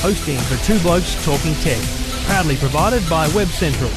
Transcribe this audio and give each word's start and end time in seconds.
hosting 0.00 0.38
for 0.38 0.56
Two 0.64 0.78
Blokes 0.80 1.22
Talking 1.26 1.54
Tech, 1.56 1.78
proudly 2.24 2.56
provided 2.56 3.06
by 3.08 3.28
Web 3.34 3.48
Central. 3.48 3.90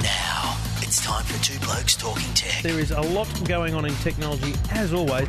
Now, 0.00 0.56
it's 0.80 1.04
time 1.04 1.24
for 1.24 1.42
Two 1.42 1.58
Blokes 1.58 1.96
Talking 1.96 2.32
Tech. 2.34 2.62
There 2.62 2.78
is 2.78 2.92
a 2.92 3.00
lot 3.00 3.28
going 3.46 3.74
on 3.74 3.84
in 3.84 3.94
technology, 3.96 4.54
as 4.70 4.92
always. 4.92 5.28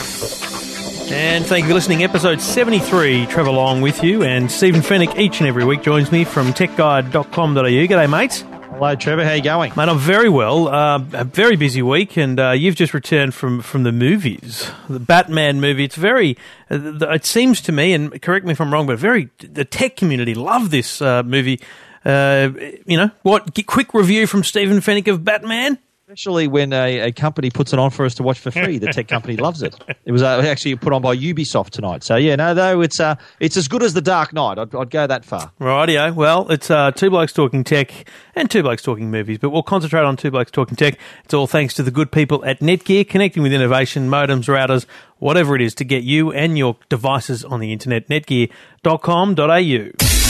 And 1.11 1.45
thank 1.45 1.63
you 1.63 1.69
for 1.69 1.73
listening. 1.73 2.03
Episode 2.03 2.39
73, 2.39 3.25
Trevor 3.25 3.51
Long 3.51 3.81
with 3.81 4.01
you, 4.01 4.23
and 4.23 4.49
Stephen 4.49 4.81
Fenech 4.81 5.19
each 5.19 5.39
and 5.39 5.47
every 5.47 5.65
week 5.65 5.81
joins 5.83 6.11
me 6.11 6.23
from 6.23 6.53
techguide.com.au. 6.53 7.63
G'day, 7.63 8.09
mates. 8.09 8.45
Hello, 8.81 8.95
Trevor. 8.95 9.25
How 9.25 9.33
you 9.33 9.43
going? 9.43 9.73
Mate, 9.75 9.89
I'm 9.89 9.99
very 9.99 10.29
well. 10.29 10.69
Uh, 10.69 11.03
a 11.13 11.23
very 11.25 11.55
busy 11.55 11.81
week, 11.81 12.17
and 12.17 12.39
uh, 12.39 12.51
you've 12.51 12.75
just 12.75 12.93
returned 12.93 13.33
from, 13.33 13.61
from 13.61 13.83
the 13.83 13.91
movies, 13.91 14.71
the 14.89 14.99
Batman 14.99 15.59
movie. 15.61 15.83
It's 15.83 15.97
very, 15.97 16.37
uh, 16.71 16.79
it 17.09 17.25
seems 17.25 17.61
to 17.61 17.71
me, 17.71 17.93
and 17.93 18.19
correct 18.21 18.45
me 18.45 18.53
if 18.53 18.61
I'm 18.61 18.73
wrong, 18.73 18.87
but 18.87 18.97
very 18.97 19.29
the 19.37 19.65
tech 19.65 19.97
community 19.97 20.33
love 20.33 20.71
this 20.71 21.01
uh, 21.01 21.21
movie. 21.23 21.59
Uh, 22.03 22.49
you 22.85 22.97
know 22.97 23.11
what? 23.21 23.53
Quick 23.67 23.93
review 23.93 24.25
from 24.25 24.43
Stephen 24.43 24.79
Fenech 24.79 25.07
of 25.07 25.23
Batman. 25.23 25.77
Especially 26.11 26.45
when 26.45 26.73
a, 26.73 26.99
a 26.99 27.11
company 27.13 27.49
puts 27.49 27.71
it 27.71 27.79
on 27.79 27.89
for 27.89 28.05
us 28.05 28.15
to 28.15 28.21
watch 28.21 28.37
for 28.37 28.51
free. 28.51 28.79
The 28.79 28.91
tech 28.91 29.07
company 29.07 29.37
loves 29.37 29.63
it. 29.63 29.73
It 30.03 30.11
was 30.11 30.21
uh, 30.21 30.43
actually 30.45 30.75
put 30.75 30.91
on 30.91 31.01
by 31.01 31.15
Ubisoft 31.15 31.69
tonight. 31.69 32.03
So 32.03 32.17
yeah, 32.17 32.35
no, 32.35 32.53
though 32.53 32.81
it's 32.81 32.99
uh, 32.99 33.15
it's 33.39 33.55
as 33.55 33.69
good 33.69 33.81
as 33.81 33.93
the 33.93 34.01
Dark 34.01 34.33
Knight. 34.33 34.59
I'd, 34.59 34.75
I'd 34.75 34.89
go 34.89 35.07
that 35.07 35.23
far. 35.23 35.53
Rightio. 35.61 36.13
Well, 36.13 36.51
it's 36.51 36.69
uh, 36.69 36.91
two 36.91 37.09
blokes 37.09 37.31
talking 37.31 37.63
tech 37.63 38.09
and 38.35 38.51
two 38.51 38.61
blokes 38.61 38.81
talking 38.81 39.09
movies, 39.09 39.37
but 39.37 39.51
we'll 39.51 39.63
concentrate 39.63 40.03
on 40.03 40.17
two 40.17 40.31
blokes 40.31 40.51
talking 40.51 40.75
tech. 40.75 40.97
It's 41.23 41.33
all 41.33 41.47
thanks 41.47 41.75
to 41.75 41.83
the 41.83 41.91
good 41.91 42.11
people 42.11 42.43
at 42.43 42.59
Netgear, 42.59 43.07
connecting 43.07 43.41
with 43.41 43.53
innovation, 43.53 44.09
modems, 44.09 44.49
routers, 44.49 44.85
whatever 45.19 45.55
it 45.55 45.61
is 45.61 45.73
to 45.75 45.85
get 45.85 46.03
you 46.03 46.33
and 46.33 46.57
your 46.57 46.75
devices 46.89 47.45
on 47.45 47.61
the 47.61 47.71
internet. 47.71 48.09
Netgear.com.au. 48.09 50.20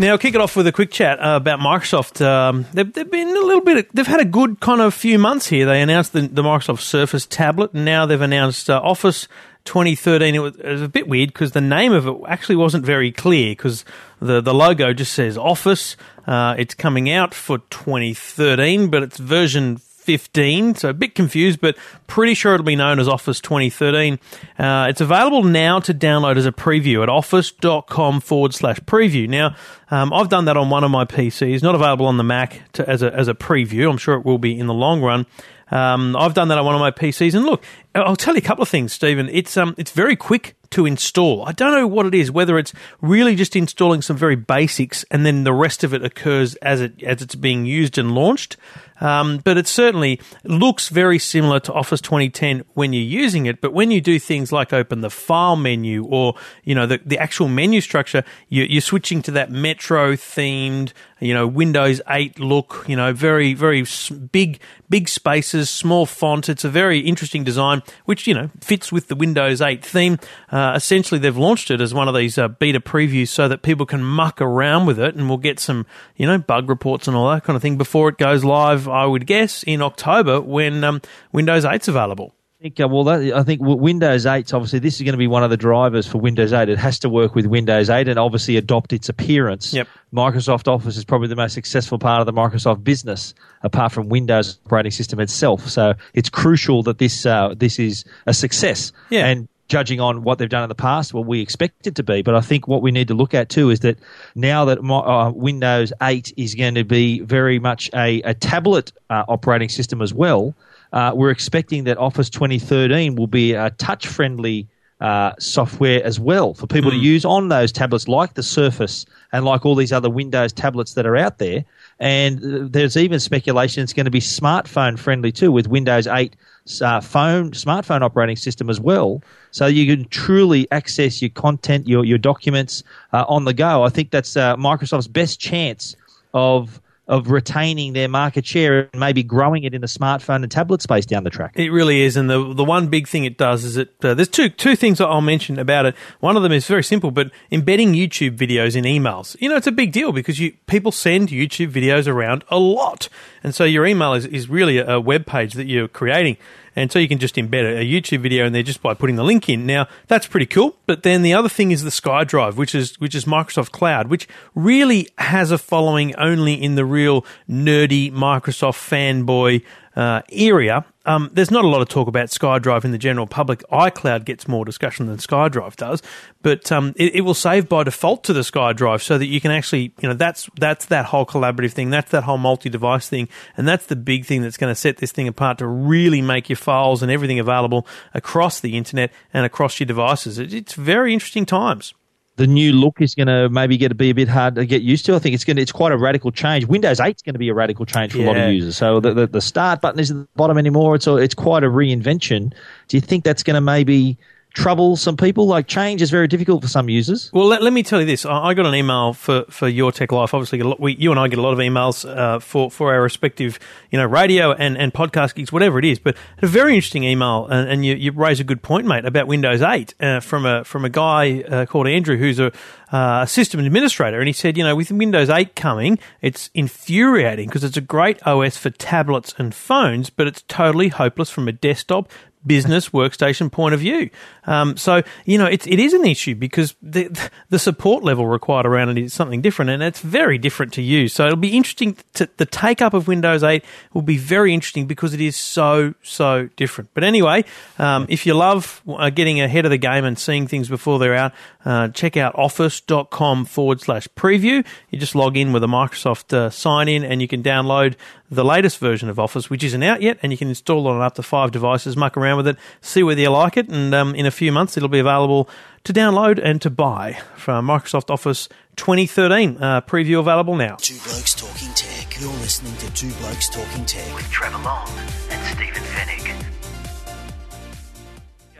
Now, 0.00 0.12
I'll 0.12 0.18
kick 0.18 0.34
it 0.34 0.40
off 0.40 0.56
with 0.56 0.66
a 0.66 0.72
quick 0.72 0.90
chat 0.90 1.18
uh, 1.18 1.36
about 1.36 1.60
Microsoft. 1.60 2.24
Um, 2.24 2.64
they've, 2.72 2.90
they've 2.90 3.10
been 3.10 3.28
a 3.28 3.32
little 3.40 3.60
bit. 3.60 3.94
They've 3.94 4.06
had 4.06 4.20
a 4.20 4.24
good 4.24 4.58
kind 4.58 4.80
of 4.80 4.94
few 4.94 5.18
months 5.18 5.48
here. 5.48 5.66
They 5.66 5.82
announced 5.82 6.14
the, 6.14 6.22
the 6.22 6.40
Microsoft 6.40 6.80
Surface 6.80 7.26
tablet, 7.26 7.74
and 7.74 7.84
now 7.84 8.06
they've 8.06 8.18
announced 8.18 8.70
uh, 8.70 8.80
Office 8.82 9.28
2013. 9.66 10.34
It 10.34 10.38
was, 10.38 10.56
it 10.56 10.66
was 10.66 10.80
a 10.80 10.88
bit 10.88 11.06
weird 11.06 11.34
because 11.34 11.52
the 11.52 11.60
name 11.60 11.92
of 11.92 12.06
it 12.06 12.16
actually 12.26 12.56
wasn't 12.56 12.86
very 12.86 13.12
clear 13.12 13.50
because 13.52 13.84
the 14.20 14.40
the 14.40 14.54
logo 14.54 14.94
just 14.94 15.12
says 15.12 15.36
Office. 15.36 15.98
Uh, 16.26 16.54
it's 16.56 16.72
coming 16.72 17.10
out 17.10 17.34
for 17.34 17.58
2013, 17.68 18.88
but 18.88 19.02
it's 19.02 19.18
version 19.18 19.82
15, 20.10 20.74
so 20.74 20.88
a 20.88 20.92
bit 20.92 21.14
confused, 21.14 21.60
but 21.60 21.76
pretty 22.08 22.34
sure 22.34 22.54
it'll 22.54 22.66
be 22.66 22.74
known 22.74 22.98
as 22.98 23.06
Office 23.06 23.40
2013. 23.40 24.18
Uh, 24.58 24.88
it's 24.90 25.00
available 25.00 25.44
now 25.44 25.78
to 25.78 25.94
download 25.94 26.36
as 26.36 26.46
a 26.46 26.50
preview 26.50 27.04
at 27.04 27.08
office.com 27.08 28.20
forward 28.20 28.52
slash 28.52 28.80
preview. 28.80 29.28
Now, 29.28 29.54
um, 29.88 30.12
I've 30.12 30.28
done 30.28 30.46
that 30.46 30.56
on 30.56 30.68
one 30.68 30.82
of 30.82 30.90
my 30.90 31.04
PCs, 31.04 31.62
not 31.62 31.76
available 31.76 32.06
on 32.06 32.16
the 32.16 32.24
Mac 32.24 32.60
to, 32.72 32.90
as, 32.90 33.04
a, 33.04 33.14
as 33.14 33.28
a 33.28 33.34
preview. 33.34 33.88
I'm 33.88 33.98
sure 33.98 34.16
it 34.16 34.24
will 34.24 34.38
be 34.38 34.58
in 34.58 34.66
the 34.66 34.74
long 34.74 35.00
run. 35.00 35.26
Um, 35.70 36.16
I've 36.16 36.34
done 36.34 36.48
that 36.48 36.58
on 36.58 36.64
one 36.64 36.74
of 36.74 36.80
my 36.80 36.90
PCs, 36.90 37.32
and 37.34 37.44
look, 37.44 37.62
I'll 37.94 38.16
tell 38.16 38.34
you 38.34 38.38
a 38.38 38.42
couple 38.42 38.62
of 38.62 38.68
things, 38.68 38.92
Stephen. 38.92 39.28
It's 39.30 39.56
um, 39.56 39.76
it's 39.78 39.92
very 39.92 40.16
quick 40.16 40.56
to 40.70 40.86
install. 40.86 41.44
I 41.44 41.52
don't 41.52 41.72
know 41.72 41.86
what 41.86 42.06
it 42.06 42.14
is, 42.14 42.30
whether 42.30 42.58
it's 42.58 42.72
really 43.00 43.36
just 43.36 43.54
installing 43.54 44.02
some 44.02 44.16
very 44.16 44.36
basics, 44.36 45.04
and 45.10 45.24
then 45.24 45.44
the 45.44 45.52
rest 45.52 45.84
of 45.84 45.94
it 45.94 46.04
occurs 46.04 46.56
as 46.56 46.80
it 46.80 47.00
as 47.02 47.22
it's 47.22 47.34
being 47.36 47.66
used 47.66 47.98
and 47.98 48.12
launched. 48.14 48.56
Um, 49.00 49.38
but 49.38 49.56
it 49.56 49.66
certainly 49.66 50.20
looks 50.44 50.88
very 50.88 51.18
similar 51.18 51.60
to 51.60 51.72
Office 51.72 52.00
2010 52.00 52.64
when 52.74 52.92
you're 52.92 53.02
using 53.02 53.46
it. 53.46 53.60
But 53.60 53.72
when 53.72 53.90
you 53.90 54.00
do 54.00 54.18
things 54.18 54.52
like 54.52 54.72
open 54.72 55.00
the 55.00 55.10
file 55.10 55.56
menu 55.56 56.04
or 56.04 56.34
you 56.64 56.74
know 56.74 56.86
the, 56.86 57.00
the 57.04 57.18
actual 57.18 57.48
menu 57.48 57.80
structure, 57.80 58.24
you, 58.48 58.64
you're 58.64 58.80
switching 58.80 59.22
to 59.22 59.30
that 59.32 59.50
Metro 59.50 60.12
themed, 60.12 60.92
you 61.20 61.34
know 61.34 61.46
Windows 61.46 62.00
8 62.08 62.38
look. 62.38 62.84
You 62.88 62.96
know 62.96 63.12
very 63.12 63.54
very 63.54 63.84
big 64.32 64.60
big 64.88 65.08
spaces, 65.08 65.70
small 65.70 66.06
font. 66.06 66.48
It's 66.48 66.64
a 66.64 66.68
very 66.68 67.00
interesting 67.00 67.44
design, 67.44 67.82
which 68.04 68.26
you 68.26 68.34
know 68.34 68.50
fits 68.60 68.90
with 68.90 69.08
the 69.08 69.14
Windows 69.14 69.60
8 69.60 69.84
theme. 69.84 70.18
Uh, 70.50 70.72
essentially, 70.74 71.20
they've 71.20 71.36
launched 71.36 71.70
it 71.70 71.80
as 71.80 71.94
one 71.94 72.08
of 72.08 72.14
these 72.14 72.36
uh, 72.38 72.48
beta 72.48 72.80
previews 72.80 73.28
so 73.28 73.48
that 73.48 73.62
people 73.62 73.86
can 73.86 74.02
muck 74.02 74.40
around 74.40 74.86
with 74.86 74.98
it, 74.98 75.14
and 75.14 75.28
we'll 75.28 75.38
get 75.38 75.60
some 75.60 75.86
you 76.16 76.26
know 76.26 76.38
bug 76.38 76.68
reports 76.68 77.06
and 77.06 77.16
all 77.16 77.30
that 77.30 77.44
kind 77.44 77.56
of 77.56 77.62
thing 77.62 77.78
before 77.78 78.08
it 78.08 78.18
goes 78.18 78.44
live. 78.44 78.88
I 78.90 79.06
would 79.06 79.26
guess 79.26 79.62
in 79.62 79.82
October 79.82 80.40
when 80.40 80.84
um, 80.84 81.00
Windows 81.32 81.64
8's 81.64 81.88
available. 81.88 82.34
I 82.60 82.64
think, 82.64 82.78
uh, 82.78 82.88
well, 82.88 83.04
that, 83.04 83.32
I 83.34 83.42
think 83.42 83.62
Windows 83.62 84.26
8, 84.26 84.52
obviously, 84.52 84.80
this 84.80 84.96
is 84.96 85.02
going 85.02 85.14
to 85.14 85.18
be 85.18 85.26
one 85.26 85.42
of 85.42 85.48
the 85.48 85.56
drivers 85.56 86.06
for 86.06 86.18
Windows 86.18 86.52
8. 86.52 86.68
It 86.68 86.76
has 86.76 86.98
to 86.98 87.08
work 87.08 87.34
with 87.34 87.46
Windows 87.46 87.88
8 87.88 88.06
and 88.06 88.18
obviously 88.18 88.58
adopt 88.58 88.92
its 88.92 89.08
appearance. 89.08 89.72
Yep. 89.72 89.88
Microsoft 90.12 90.68
Office 90.68 90.98
is 90.98 91.04
probably 91.06 91.28
the 91.28 91.36
most 91.36 91.54
successful 91.54 91.98
part 91.98 92.20
of 92.20 92.26
the 92.26 92.34
Microsoft 92.34 92.84
business, 92.84 93.32
apart 93.62 93.92
from 93.92 94.10
Windows 94.10 94.58
operating 94.66 94.90
system 94.90 95.20
itself. 95.20 95.70
So 95.70 95.94
it's 96.12 96.28
crucial 96.28 96.82
that 96.82 96.98
this 96.98 97.24
uh, 97.24 97.54
this 97.56 97.78
is 97.78 98.04
a 98.26 98.34
success. 98.34 98.92
Yeah. 99.08 99.24
And 99.26 99.48
judging 99.70 100.00
on 100.00 100.22
what 100.22 100.38
they've 100.38 100.50
done 100.50 100.64
in 100.64 100.68
the 100.68 100.74
past, 100.74 101.14
well, 101.14 101.24
we 101.24 101.40
expect 101.40 101.86
it 101.86 101.94
to 101.94 102.02
be. 102.02 102.20
But 102.20 102.34
I 102.34 102.40
think 102.40 102.68
what 102.68 102.82
we 102.82 102.90
need 102.90 103.08
to 103.08 103.14
look 103.14 103.32
at 103.32 103.48
too 103.48 103.70
is 103.70 103.80
that 103.80 103.98
now 104.34 104.66
that 104.66 104.82
mo- 104.82 105.02
uh, 105.02 105.30
Windows 105.30 105.92
8 106.02 106.34
is 106.36 106.54
going 106.54 106.74
to 106.74 106.84
be 106.84 107.20
very 107.20 107.58
much 107.58 107.88
a, 107.94 108.20
a 108.22 108.34
tablet 108.34 108.92
uh, 109.08 109.24
operating 109.28 109.70
system 109.70 110.02
as 110.02 110.12
well, 110.12 110.54
uh, 110.92 111.12
we're 111.14 111.30
expecting 111.30 111.84
that 111.84 111.96
Office 111.96 112.28
2013 112.28 113.14
will 113.14 113.28
be 113.28 113.54
a 113.54 113.70
touch 113.70 114.06
friendly. 114.06 114.66
Uh, 115.00 115.34
software 115.38 116.04
as 116.04 116.20
well 116.20 116.52
for 116.52 116.66
people 116.66 116.90
to 116.90 116.96
use 116.98 117.24
on 117.24 117.48
those 117.48 117.72
tablets, 117.72 118.06
like 118.06 118.34
the 118.34 118.42
Surface 118.42 119.06
and 119.32 119.46
like 119.46 119.64
all 119.64 119.74
these 119.74 119.94
other 119.94 120.10
Windows 120.10 120.52
tablets 120.52 120.92
that 120.92 121.06
are 121.06 121.16
out 121.16 121.38
there. 121.38 121.64
And 122.00 122.70
there's 122.70 122.98
even 122.98 123.18
speculation 123.18 123.82
it's 123.82 123.94
going 123.94 124.04
to 124.04 124.10
be 124.10 124.20
smartphone 124.20 124.98
friendly 124.98 125.32
too, 125.32 125.52
with 125.52 125.68
Windows 125.68 126.06
8 126.06 126.36
uh, 126.80 127.00
phone 127.00 127.50
smartphone 127.52 128.02
operating 128.02 128.36
system 128.36 128.70
as 128.70 128.80
well. 128.80 129.22
So 129.50 129.66
you 129.66 129.94
can 129.94 130.08
truly 130.08 130.70
access 130.70 131.20
your 131.20 131.30
content, 131.30 131.88
your 131.88 132.04
your 132.04 132.18
documents 132.18 132.82
uh, 133.12 133.24
on 133.28 133.44
the 133.44 133.54
go. 133.54 133.82
I 133.82 133.88
think 133.88 134.10
that's 134.10 134.36
uh, 134.36 134.56
Microsoft's 134.56 135.08
best 135.08 135.40
chance 135.40 135.96
of 136.32 136.80
of 137.10 137.28
retaining 137.28 137.92
their 137.92 138.08
market 138.08 138.46
share 138.46 138.88
and 138.92 139.00
maybe 139.00 139.24
growing 139.24 139.64
it 139.64 139.74
in 139.74 139.80
the 139.80 139.88
smartphone 139.88 140.44
and 140.44 140.50
tablet 140.50 140.80
space 140.80 141.04
down 141.04 141.24
the 141.24 141.30
track. 141.30 141.52
It 141.56 141.70
really 141.70 142.02
is, 142.02 142.16
and 142.16 142.30
the 142.30 142.54
the 142.54 142.62
one 142.62 142.86
big 142.86 143.08
thing 143.08 143.24
it 143.24 143.36
does 143.36 143.64
is 143.64 143.76
it. 143.76 143.92
Uh, 144.00 144.14
there's 144.14 144.28
two 144.28 144.48
two 144.48 144.76
things 144.76 145.00
I'll 145.00 145.20
mention 145.20 145.58
about 145.58 145.86
it. 145.86 145.96
One 146.20 146.36
of 146.36 146.44
them 146.44 146.52
is 146.52 146.68
very 146.68 146.84
simple, 146.84 147.10
but 147.10 147.32
embedding 147.50 147.94
YouTube 147.94 148.36
videos 148.36 148.76
in 148.76 148.84
emails. 148.84 149.36
You 149.40 149.48
know, 149.48 149.56
it's 149.56 149.66
a 149.66 149.72
big 149.72 149.90
deal 149.90 150.12
because 150.12 150.38
you 150.38 150.52
people 150.68 150.92
send 150.92 151.30
YouTube 151.30 151.72
videos 151.72 152.06
around 152.06 152.44
a 152.48 152.60
lot, 152.60 153.08
and 153.42 153.56
so 153.56 153.64
your 153.64 153.84
email 153.84 154.14
is 154.14 154.24
is 154.26 154.48
really 154.48 154.78
a, 154.78 154.94
a 154.94 155.00
web 155.00 155.26
page 155.26 155.54
that 155.54 155.66
you're 155.66 155.88
creating. 155.88 156.36
And 156.76 156.90
so 156.90 156.98
you 156.98 157.08
can 157.08 157.18
just 157.18 157.34
embed 157.34 157.80
a, 157.80 157.84
YouTube 157.84 158.20
video 158.20 158.46
in 158.46 158.52
there 158.52 158.62
just 158.62 158.82
by 158.82 158.94
putting 158.94 159.16
the 159.16 159.24
link 159.24 159.48
in. 159.48 159.66
Now 159.66 159.88
that's 160.06 160.26
pretty 160.26 160.46
cool. 160.46 160.76
But 160.86 161.02
then 161.02 161.22
the 161.22 161.34
other 161.34 161.48
thing 161.48 161.70
is 161.70 161.82
the 161.82 161.90
SkyDrive, 161.90 162.54
which 162.54 162.74
is 162.74 162.98
which 163.00 163.14
is 163.14 163.24
Microsoft 163.24 163.72
Cloud, 163.72 164.08
which 164.08 164.28
really 164.54 165.08
has 165.18 165.50
a 165.50 165.58
following 165.58 166.14
only 166.16 166.54
in 166.54 166.74
the 166.74 166.84
real 166.84 167.24
nerdy 167.48 168.12
Microsoft 168.12 168.78
fanboy 168.78 169.64
uh, 169.96 170.22
area. 170.30 170.84
Um, 171.06 171.30
there's 171.32 171.50
not 171.50 171.64
a 171.64 171.68
lot 171.68 171.80
of 171.80 171.88
talk 171.88 172.08
about 172.08 172.28
SkyDrive 172.28 172.84
in 172.84 172.92
the 172.92 172.98
general 172.98 173.26
public. 173.26 173.64
iCloud 173.72 174.24
gets 174.24 174.46
more 174.46 174.64
discussion 174.64 175.06
than 175.06 175.16
SkyDrive 175.16 175.76
does, 175.76 176.02
but 176.42 176.70
um, 176.70 176.92
it, 176.96 177.16
it 177.16 177.20
will 177.22 177.34
save 177.34 177.68
by 177.68 177.84
default 177.84 178.22
to 178.24 178.32
the 178.32 178.40
SkyDrive 178.40 179.02
so 179.02 179.18
that 179.18 179.26
you 179.26 179.40
can 179.40 179.50
actually, 179.50 179.94
you 180.00 180.08
know, 180.08 180.14
that's 180.14 180.48
that's 180.58 180.86
that 180.86 181.06
whole 181.06 181.26
collaborative 181.26 181.72
thing, 181.72 181.90
that's 181.90 182.10
that 182.10 182.24
whole 182.24 182.38
multi-device 182.38 183.08
thing, 183.08 183.28
and 183.56 183.66
that's 183.66 183.86
the 183.86 183.96
big 183.96 184.26
thing 184.26 184.42
that's 184.42 184.56
going 184.56 184.70
to 184.70 184.78
set 184.78 184.98
this 184.98 185.12
thing 185.12 185.26
apart 185.26 185.58
to 185.58 185.66
really 185.66 186.22
make 186.22 186.48
your 186.48 186.56
files 186.56 187.02
and 187.02 187.10
everything 187.10 187.40
available 187.40 187.86
across 188.14 188.60
the 188.60 188.76
internet 188.76 189.10
and 189.32 189.46
across 189.46 189.80
your 189.80 189.86
devices. 189.86 190.38
It, 190.38 190.52
it's 190.52 190.74
very 190.74 191.12
interesting 191.12 191.46
times. 191.46 191.94
The 192.36 192.46
new 192.46 192.72
look 192.72 193.00
is 193.00 193.14
going 193.14 193.26
to 193.26 193.48
maybe 193.50 193.76
get 193.76 193.88
to 193.88 193.94
be 193.94 194.10
a 194.10 194.14
bit 194.14 194.28
hard 194.28 194.54
to 194.54 194.64
get 194.64 194.82
used 194.82 195.04
to. 195.06 195.14
I 195.14 195.18
think 195.18 195.34
it's 195.34 195.44
going 195.44 195.56
to, 195.56 195.62
it's 195.62 195.72
quite 195.72 195.92
a 195.92 195.98
radical 195.98 196.30
change. 196.30 196.64
Windows 196.64 197.00
8 197.00 197.16
is 197.16 197.22
going 197.22 197.34
to 197.34 197.38
be 197.38 197.48
a 197.48 197.54
radical 197.54 197.84
change 197.84 198.12
for 198.12 198.20
a 198.20 198.24
lot 198.24 198.36
of 198.36 198.52
users. 198.52 198.76
So 198.76 199.00
the, 199.00 199.12
the, 199.12 199.26
the 199.26 199.40
start 199.40 199.80
button 199.80 200.00
isn't 200.00 200.20
at 200.20 200.22
the 200.22 200.36
bottom 200.36 200.56
anymore. 200.56 200.94
It's 200.94 201.06
a, 201.06 201.16
it's 201.16 201.34
quite 201.34 201.64
a 201.64 201.68
reinvention. 201.68 202.52
Do 202.88 202.96
you 202.96 203.00
think 203.00 203.24
that's 203.24 203.42
going 203.42 203.54
to 203.54 203.60
maybe 203.60 204.16
trouble 204.54 204.96
some 204.96 205.16
people? 205.16 205.46
Like 205.46 205.66
change 205.66 206.02
is 206.02 206.10
very 206.10 206.28
difficult 206.28 206.62
for 206.62 206.68
some 206.68 206.88
users. 206.88 207.30
Well, 207.32 207.46
let, 207.46 207.62
let 207.62 207.72
me 207.72 207.82
tell 207.82 208.00
you 208.00 208.06
this. 208.06 208.24
I, 208.24 208.48
I 208.48 208.54
got 208.54 208.66
an 208.66 208.74
email 208.74 209.12
for, 209.12 209.44
for 209.48 209.68
Your 209.68 209.92
Tech 209.92 210.12
Life. 210.12 210.34
Obviously, 210.34 210.60
lot, 210.62 210.80
we, 210.80 210.94
you 210.96 211.10
and 211.10 211.20
I 211.20 211.28
get 211.28 211.38
a 211.38 211.42
lot 211.42 211.52
of 211.52 211.58
emails 211.58 212.08
uh, 212.08 212.38
for, 212.38 212.70
for 212.70 212.92
our 212.92 213.02
respective, 213.02 213.58
you 213.90 213.98
know, 213.98 214.06
radio 214.06 214.52
and, 214.52 214.76
and 214.76 214.92
podcast 214.92 215.34
gigs, 215.34 215.52
whatever 215.52 215.78
it 215.78 215.84
is. 215.84 215.98
But 215.98 216.16
a 216.42 216.46
very 216.46 216.74
interesting 216.74 217.04
email, 217.04 217.46
and, 217.46 217.68
and 217.68 217.86
you, 217.86 217.94
you 217.94 218.12
raise 218.12 218.40
a 218.40 218.44
good 218.44 218.62
point, 218.62 218.86
mate, 218.86 219.04
about 219.04 219.26
Windows 219.26 219.62
8 219.62 219.94
uh, 220.00 220.20
from 220.20 220.46
a 220.46 220.64
from 220.64 220.84
a 220.84 220.88
guy 220.88 221.42
uh, 221.42 221.66
called 221.66 221.86
Andrew, 221.86 222.16
who's 222.16 222.38
a 222.38 222.52
uh, 222.92 223.24
system 223.24 223.60
administrator, 223.60 224.18
and 224.18 224.26
he 224.26 224.32
said, 224.32 224.56
you 224.58 224.64
know, 224.64 224.74
with 224.74 224.90
Windows 224.90 225.30
8 225.30 225.54
coming, 225.54 225.98
it's 226.20 226.50
infuriating 226.54 227.48
because 227.48 227.62
it's 227.62 227.76
a 227.76 227.82
great 227.82 228.24
OS 228.26 228.56
for 228.56 228.70
tablets 228.70 229.34
and 229.38 229.54
phones, 229.54 230.10
but 230.10 230.26
it's 230.26 230.42
totally 230.48 230.88
hopeless 230.88 231.30
from 231.30 231.46
a 231.46 231.52
desktop 231.52 232.10
business 232.46 232.88
workstation 232.90 233.50
point 233.52 233.74
of 233.74 233.80
view. 233.80 234.10
Um, 234.46 234.76
so 234.76 235.02
you 235.24 235.38
know 235.38 235.46
it, 235.46 235.66
it 235.66 235.78
is 235.78 235.92
an 235.92 236.04
issue 236.04 236.34
because 236.34 236.74
the 236.82 237.30
the 237.50 237.58
support 237.58 238.02
level 238.02 238.26
required 238.26 238.66
around 238.66 238.90
it 238.90 238.98
is 238.98 239.12
something 239.12 239.40
different, 239.40 239.70
and 239.70 239.82
it's 239.82 240.00
very 240.00 240.38
different 240.38 240.72
to 240.74 240.82
use. 240.82 241.12
So 241.12 241.26
it'll 241.26 241.36
be 241.36 241.56
interesting. 241.56 241.96
To, 242.14 242.28
the 242.36 242.46
take 242.46 242.80
up 242.82 242.94
of 242.94 243.08
Windows 243.08 243.42
8 243.42 243.64
will 243.92 244.02
be 244.02 244.16
very 244.16 244.54
interesting 244.54 244.86
because 244.86 245.14
it 245.14 245.20
is 245.20 245.36
so 245.36 245.94
so 246.02 246.48
different. 246.56 246.90
But 246.94 247.04
anyway, 247.04 247.44
um, 247.78 248.06
if 248.08 248.26
you 248.26 248.34
love 248.34 248.82
uh, 248.88 249.10
getting 249.10 249.40
ahead 249.40 249.64
of 249.64 249.70
the 249.70 249.78
game 249.78 250.04
and 250.04 250.18
seeing 250.18 250.46
things 250.46 250.68
before 250.68 250.98
they're 250.98 251.14
out, 251.14 251.32
uh, 251.64 251.88
check 251.88 252.16
out 252.16 252.34
office.com 252.36 253.44
forward 253.44 253.80
slash 253.80 254.08
preview. 254.16 254.64
You 254.90 254.98
just 254.98 255.14
log 255.14 255.36
in 255.36 255.52
with 255.52 255.62
a 255.62 255.66
Microsoft 255.66 256.32
uh, 256.32 256.50
sign 256.50 256.88
in, 256.88 257.04
and 257.04 257.20
you 257.20 257.28
can 257.28 257.42
download 257.42 257.96
the 258.30 258.44
latest 258.44 258.78
version 258.78 259.08
of 259.08 259.18
Office, 259.18 259.50
which 259.50 259.64
isn't 259.64 259.82
out 259.82 260.02
yet, 260.02 260.18
and 260.22 260.30
you 260.32 260.38
can 260.38 260.48
install 260.48 260.86
it 260.86 260.90
on 260.90 261.02
up 261.02 261.14
to 261.16 261.22
five 261.22 261.50
devices, 261.50 261.96
muck 261.96 262.16
around 262.16 262.36
with 262.36 262.46
it, 262.46 262.56
see 262.80 263.02
whether 263.02 263.20
you 263.20 263.30
like 263.30 263.56
it, 263.56 263.68
and 263.68 263.94
um, 263.94 264.14
in 264.14 264.24
a 264.24 264.30
few 264.30 264.52
months 264.52 264.76
it'll 264.76 264.88
be 264.88 265.00
available 265.00 265.48
to 265.84 265.92
download 265.92 266.40
and 266.42 266.62
to 266.62 266.70
buy 266.70 267.18
from 267.36 267.66
Microsoft 267.66 268.10
Office 268.10 268.48
2013. 268.76 269.56
Uh, 269.60 269.80
preview 269.82 270.20
available 270.20 270.54
now. 270.54 270.76
Two 270.76 270.94
Blokes 271.04 271.34
Talking 271.34 271.72
Tech. 271.74 272.20
You're 272.20 272.30
listening 272.34 272.76
to 272.76 272.92
Two 272.94 273.10
Blokes 273.20 273.48
Talking 273.48 273.84
Tech 273.84 274.14
with 274.14 274.30
Trevor 274.30 274.62
Long 274.62 274.88
and 275.30 275.46
Stephen 275.46 275.82
Fenech. 275.82 276.59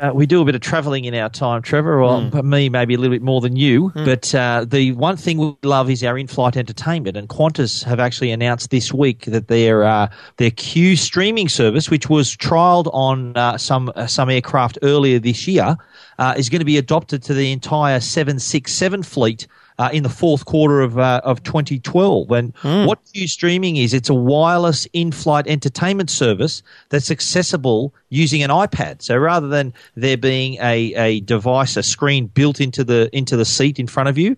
Uh, 0.00 0.12
we 0.14 0.24
do 0.24 0.40
a 0.40 0.44
bit 0.46 0.54
of 0.54 0.62
travelling 0.62 1.04
in 1.04 1.14
our 1.14 1.28
time, 1.28 1.60
Trevor. 1.60 2.00
Well, 2.00 2.22
me 2.42 2.70
maybe 2.70 2.94
a 2.94 2.98
little 2.98 3.14
bit 3.14 3.22
more 3.22 3.42
than 3.42 3.56
you. 3.56 3.92
But 3.94 4.34
uh, 4.34 4.64
the 4.66 4.92
one 4.92 5.16
thing 5.18 5.36
we 5.36 5.54
love 5.62 5.90
is 5.90 6.02
our 6.02 6.16
in-flight 6.16 6.56
entertainment. 6.56 7.18
And 7.18 7.28
Qantas 7.28 7.84
have 7.84 8.00
actually 8.00 8.30
announced 8.30 8.70
this 8.70 8.94
week 8.94 9.26
that 9.26 9.48
their 9.48 9.84
uh, 9.84 10.10
their 10.38 10.52
Q 10.52 10.96
streaming 10.96 11.50
service, 11.50 11.90
which 11.90 12.08
was 12.08 12.34
trialled 12.34 12.88
on 12.94 13.36
uh, 13.36 13.58
some 13.58 13.92
uh, 13.94 14.06
some 14.06 14.30
aircraft 14.30 14.78
earlier 14.82 15.18
this 15.18 15.46
year, 15.46 15.76
uh, 16.18 16.34
is 16.36 16.48
going 16.48 16.60
to 16.60 16.64
be 16.64 16.78
adopted 16.78 17.22
to 17.24 17.34
the 17.34 17.52
entire 17.52 18.00
767 18.00 19.02
fleet. 19.02 19.46
Uh, 19.80 19.88
in 19.94 20.02
the 20.02 20.10
fourth 20.10 20.44
quarter 20.44 20.82
of 20.82 20.98
uh, 20.98 21.22
of 21.24 21.42
2012, 21.42 22.30
and 22.32 22.54
what 22.86 22.98
Q 23.14 23.26
streaming 23.26 23.76
is, 23.76 23.94
it's 23.94 24.10
a 24.10 24.14
wireless 24.14 24.86
in-flight 24.92 25.46
entertainment 25.46 26.10
service 26.10 26.62
that's 26.90 27.10
accessible 27.10 27.94
using 28.10 28.42
an 28.42 28.50
iPad. 28.50 29.00
So 29.00 29.16
rather 29.16 29.48
than 29.48 29.72
there 29.94 30.18
being 30.18 30.58
a, 30.60 30.92
a 30.96 31.20
device, 31.20 31.78
a 31.78 31.82
screen 31.82 32.26
built 32.26 32.60
into 32.60 32.84
the 32.84 33.08
into 33.16 33.38
the 33.38 33.46
seat 33.46 33.78
in 33.78 33.86
front 33.86 34.10
of 34.10 34.18
you, 34.18 34.36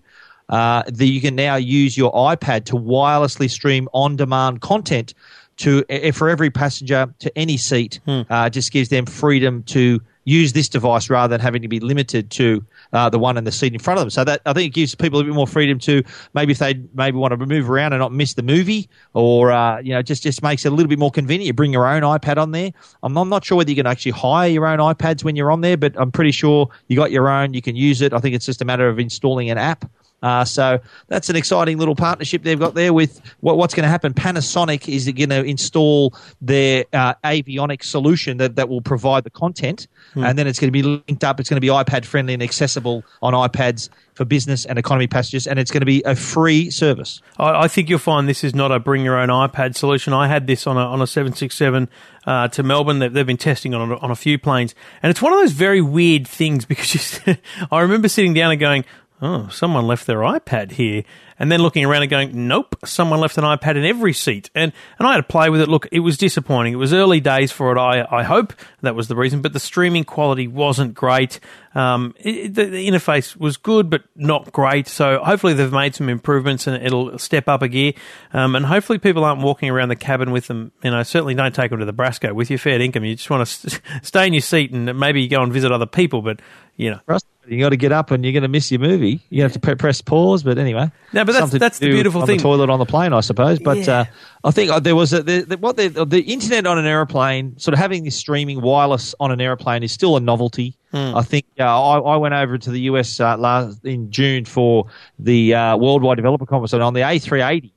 uh, 0.48 0.84
that 0.86 1.06
you 1.06 1.20
can 1.20 1.34
now 1.34 1.56
use 1.56 1.96
your 1.96 2.12
iPad 2.12 2.64
to 2.66 2.74
wirelessly 2.74 3.50
stream 3.50 3.88
on-demand 3.92 4.60
content 4.60 5.12
to 5.56 5.82
for 6.12 6.28
every 6.28 6.50
passenger 6.50 7.12
to 7.18 7.36
any 7.36 7.56
seat. 7.56 7.98
Uh, 8.06 8.48
just 8.48 8.70
gives 8.70 8.90
them 8.90 9.06
freedom 9.06 9.64
to 9.64 10.00
use 10.24 10.52
this 10.52 10.69
device 10.69 11.10
rather 11.10 11.32
than 11.32 11.40
having 11.40 11.62
to 11.62 11.69
be 11.69 11.80
limited 11.80 12.30
to 12.30 12.64
uh, 12.92 13.08
the 13.08 13.19
one 13.19 13.36
in 13.36 13.44
the 13.44 13.52
seat 13.52 13.72
in 13.72 13.78
front 13.78 13.98
of 13.98 14.02
them. 14.02 14.10
So 14.10 14.24
that 14.24 14.40
I 14.46 14.52
think 14.52 14.69
it 14.69 14.74
gives 14.74 14.94
people 14.94 15.20
a 15.20 15.24
bit 15.24 15.34
more 15.34 15.46
freedom 15.46 15.78
to 15.80 16.02
maybe 16.34 16.52
if 16.52 16.58
they 16.58 16.80
maybe 16.94 17.16
want 17.16 17.38
to 17.38 17.46
move 17.46 17.70
around 17.70 17.92
and 17.92 18.00
not 18.00 18.12
miss 18.12 18.34
the 18.34 18.42
movie, 18.42 18.88
or 19.14 19.52
uh, 19.52 19.80
you 19.80 19.92
know 19.92 20.02
just 20.02 20.22
just 20.22 20.42
makes 20.42 20.64
it 20.64 20.69
a 20.69 20.74
little 20.74 20.88
bit 20.88 20.98
more 20.98 21.10
convenient. 21.10 21.46
You 21.46 21.52
bring 21.52 21.72
your 21.72 21.86
own 21.86 22.02
iPad 22.02 22.36
on 22.38 22.52
there. 22.52 22.72
I'm, 23.02 23.16
I'm 23.16 23.28
not 23.28 23.44
sure 23.44 23.58
whether 23.58 23.70
you 23.70 23.76
can 23.76 23.86
actually 23.86 24.12
hire 24.12 24.48
your 24.48 24.66
own 24.66 24.78
iPads 24.78 25.24
when 25.24 25.36
you're 25.36 25.50
on 25.50 25.60
there, 25.60 25.76
but 25.76 25.94
I'm 25.96 26.12
pretty 26.12 26.32
sure 26.32 26.68
you 26.88 26.96
got 26.96 27.10
your 27.10 27.28
own. 27.28 27.54
You 27.54 27.62
can 27.62 27.76
use 27.76 28.00
it. 28.00 28.12
I 28.12 28.18
think 28.18 28.34
it's 28.34 28.46
just 28.46 28.62
a 28.62 28.64
matter 28.64 28.88
of 28.88 28.98
installing 28.98 29.50
an 29.50 29.58
app. 29.58 29.90
Uh, 30.22 30.44
so 30.44 30.78
that's 31.08 31.28
an 31.28 31.36
exciting 31.36 31.78
little 31.78 31.96
partnership 31.96 32.42
they've 32.42 32.58
got 32.58 32.74
there 32.74 32.92
with 32.92 33.20
what, 33.40 33.56
what's 33.56 33.74
going 33.74 33.84
to 33.84 33.88
happen. 33.88 34.14
Panasonic 34.14 34.92
is 34.92 35.10
going 35.10 35.30
to 35.30 35.42
install 35.42 36.14
their 36.40 36.84
uh, 36.92 37.14
avionics 37.24 37.84
solution 37.84 38.36
that, 38.36 38.56
that 38.56 38.69
will 38.69 38.80
provide 38.82 39.24
the 39.24 39.30
content, 39.30 39.88
and 40.14 40.38
then 40.38 40.46
it's 40.46 40.58
going 40.58 40.69
to 40.69 40.72
be 40.72 40.82
linked 40.82 41.24
up. 41.24 41.40
It's 41.40 41.48
going 41.48 41.56
to 41.56 41.60
be 41.60 41.69
iPad 41.69 42.04
friendly 42.04 42.34
and 42.34 42.42
accessible 42.42 43.04
on 43.20 43.34
iPads 43.34 43.88
for 44.14 44.24
business 44.24 44.64
and 44.66 44.78
economy 44.78 45.06
passengers, 45.06 45.46
and 45.46 45.58
it's 45.58 45.70
going 45.70 45.80
to 45.80 45.86
be 45.86 46.02
a 46.04 46.14
free 46.14 46.70
service. 46.70 47.20
I, 47.38 47.62
I 47.64 47.68
think 47.68 47.88
you'll 47.88 47.98
find 47.98 48.28
this 48.28 48.44
is 48.44 48.54
not 48.54 48.70
a 48.70 48.78
bring 48.78 49.04
your 49.04 49.18
own 49.18 49.28
iPad 49.28 49.75
solution. 49.75 50.12
I 50.12 50.28
had 50.28 50.46
this 50.46 50.66
on 50.66 50.76
a 50.76 50.80
on 50.80 51.00
a 51.00 51.06
seven 51.06 51.32
six 51.32 51.54
seven 51.54 51.88
uh, 52.26 52.48
to 52.48 52.62
Melbourne. 52.62 52.98
They've, 52.98 53.12
they've 53.12 53.26
been 53.26 53.36
testing 53.36 53.75
on 53.75 53.90
a, 53.90 53.96
on 53.98 54.10
a 54.10 54.16
few 54.16 54.38
planes, 54.38 54.75
and 55.02 55.10
it's 55.10 55.22
one 55.22 55.32
of 55.32 55.38
those 55.38 55.52
very 55.52 55.80
weird 55.80 56.28
things 56.28 56.64
because 56.72 57.20
you, 57.26 57.36
I 57.70 57.80
remember 57.80 58.08
sitting 58.08 58.34
down 58.34 58.50
and 58.50 58.60
going, 58.60 58.84
"Oh, 59.22 59.48
someone 59.48 59.86
left 59.86 60.06
their 60.06 60.19
iPad 60.19 60.72
here," 60.72 61.04
and 61.38 61.50
then 61.50 61.62
looking 61.62 61.84
around 61.84 62.02
and 62.02 62.10
going, 62.10 62.48
"Nope, 62.48 62.76
someone 62.84 63.20
left 63.20 63.38
an 63.38 63.44
iPad 63.44 63.76
in 63.76 63.84
every 63.84 64.12
seat." 64.12 64.50
And 64.54 64.72
and 64.98 65.08
I 65.08 65.12
had 65.12 65.19
to 65.19 65.22
play 65.22 65.48
with 65.48 65.60
it. 65.60 65.69
Look, 65.69 65.86
it 65.92 66.00
was 66.00 66.19
disappointing. 66.19 66.74
It 66.74 66.76
was 66.76 66.92
early 66.92 67.20
days 67.20 67.52
for 67.52 67.74
it. 67.74 67.78
I 67.78 68.06
I 68.10 68.22
hope 68.24 68.52
that 68.82 68.94
was 68.94 69.08
the 69.08 69.16
reason, 69.16 69.40
but 69.40 69.52
the 69.52 69.60
streaming 69.60 70.04
quality 70.04 70.48
wasn't 70.48 70.94
great. 70.94 71.40
Um, 71.74 72.14
it, 72.19 72.54
the, 72.54 72.66
the 72.66 72.88
interface 72.88 73.36
was 73.36 73.56
good, 73.56 73.88
but 73.88 74.02
not 74.14 74.52
great. 74.52 74.88
So 74.88 75.22
hopefully 75.22 75.54
they've 75.54 75.72
made 75.72 75.94
some 75.94 76.08
improvements 76.08 76.66
and 76.66 76.84
it'll 76.84 77.18
step 77.18 77.48
up 77.48 77.62
a 77.62 77.68
gear. 77.68 77.92
Um, 78.32 78.54
and 78.54 78.66
hopefully 78.66 78.98
people 78.98 79.25
aren't 79.25 79.42
walking 79.42 79.70
around 79.70 79.88
the 79.88 79.96
cabin 79.96 80.32
with 80.32 80.48
them. 80.48 80.72
You 80.82 80.90
know, 80.90 81.02
certainly 81.02 81.34
don't 81.34 81.54
take 81.54 81.70
them 81.70 81.80
to 81.80 81.86
the 81.86 81.94
Brasco 81.94 82.32
with 82.32 82.50
your 82.50 82.58
fair 82.58 82.80
income. 82.80 83.04
You 83.04 83.14
just 83.14 83.30
want 83.30 83.46
to 83.46 83.70
st- 83.70 83.82
stay 84.02 84.26
in 84.26 84.32
your 84.32 84.42
seat 84.42 84.72
and 84.72 84.98
maybe 84.98 85.26
go 85.28 85.42
and 85.42 85.52
visit 85.52 85.72
other 85.72 85.86
people. 85.86 86.22
But 86.22 86.40
you 86.76 86.90
know, 86.90 87.00
us, 87.08 87.22
you 87.48 87.58
got 87.58 87.70
to 87.70 87.76
get 87.76 87.90
up 87.92 88.10
and 88.10 88.24
you're 88.24 88.32
going 88.32 88.42
to 88.42 88.48
miss 88.48 88.70
your 88.70 88.78
movie. 88.80 89.20
You 89.30 89.42
have 89.42 89.52
to 89.52 89.58
pre- 89.58 89.74
press 89.74 90.00
pause, 90.00 90.42
but 90.42 90.58
anyway. 90.58 90.90
No, 91.12 91.24
but 91.24 91.32
that's- 91.32 91.38
Something 91.40 91.56
to 91.56 91.58
that's 91.58 91.78
the 91.80 91.90
beautiful 91.90 92.20
on 92.20 92.26
thing. 92.26 92.36
The 92.36 92.42
toilet 92.42 92.70
on 92.70 92.78
the 92.78 92.84
plane, 92.86 93.12
I 93.12 93.20
suppose. 93.20 93.58
But 93.58 93.78
Yeah. 93.78 94.00
uh, 94.00 94.04
I 94.44 94.50
think 94.52 94.70
uh, 94.70 94.78
there 94.80 94.94
was 94.94 95.12
a, 95.12 95.22
the, 95.22 95.42
the, 95.42 95.56
what 95.58 95.76
the, 95.76 95.88
the 95.88 96.20
internet 96.22 96.66
on 96.66 96.78
an 96.78 96.86
aeroplane, 96.86 97.58
sort 97.58 97.72
of 97.74 97.78
having 97.80 98.04
this 98.04 98.14
streaming 98.16 98.61
wireless 98.61 99.14
on 99.20 99.32
an 99.32 99.40
aeroplane, 99.40 99.82
is 99.82 99.90
still 99.92 100.16
a 100.16 100.20
novelty. 100.20 100.75
Hmm. 100.92 101.16
I 101.16 101.22
think 101.22 101.46
uh, 101.58 101.64
I, 101.64 101.99
I 101.99 102.16
went 102.16 102.34
over 102.34 102.58
to 102.58 102.70
the 102.70 102.80
US 102.82 103.18
uh, 103.18 103.37
last 103.37 103.84
in 103.84 104.11
June 104.11 104.44
for 104.44 104.87
the 105.18 105.54
uh, 105.54 105.76
Worldwide 105.76 106.16
Developer 106.16 106.46
Conference, 106.46 106.72
and 106.72 106.82
on 106.82 106.94
the 106.94 107.00
A380, 107.00 107.70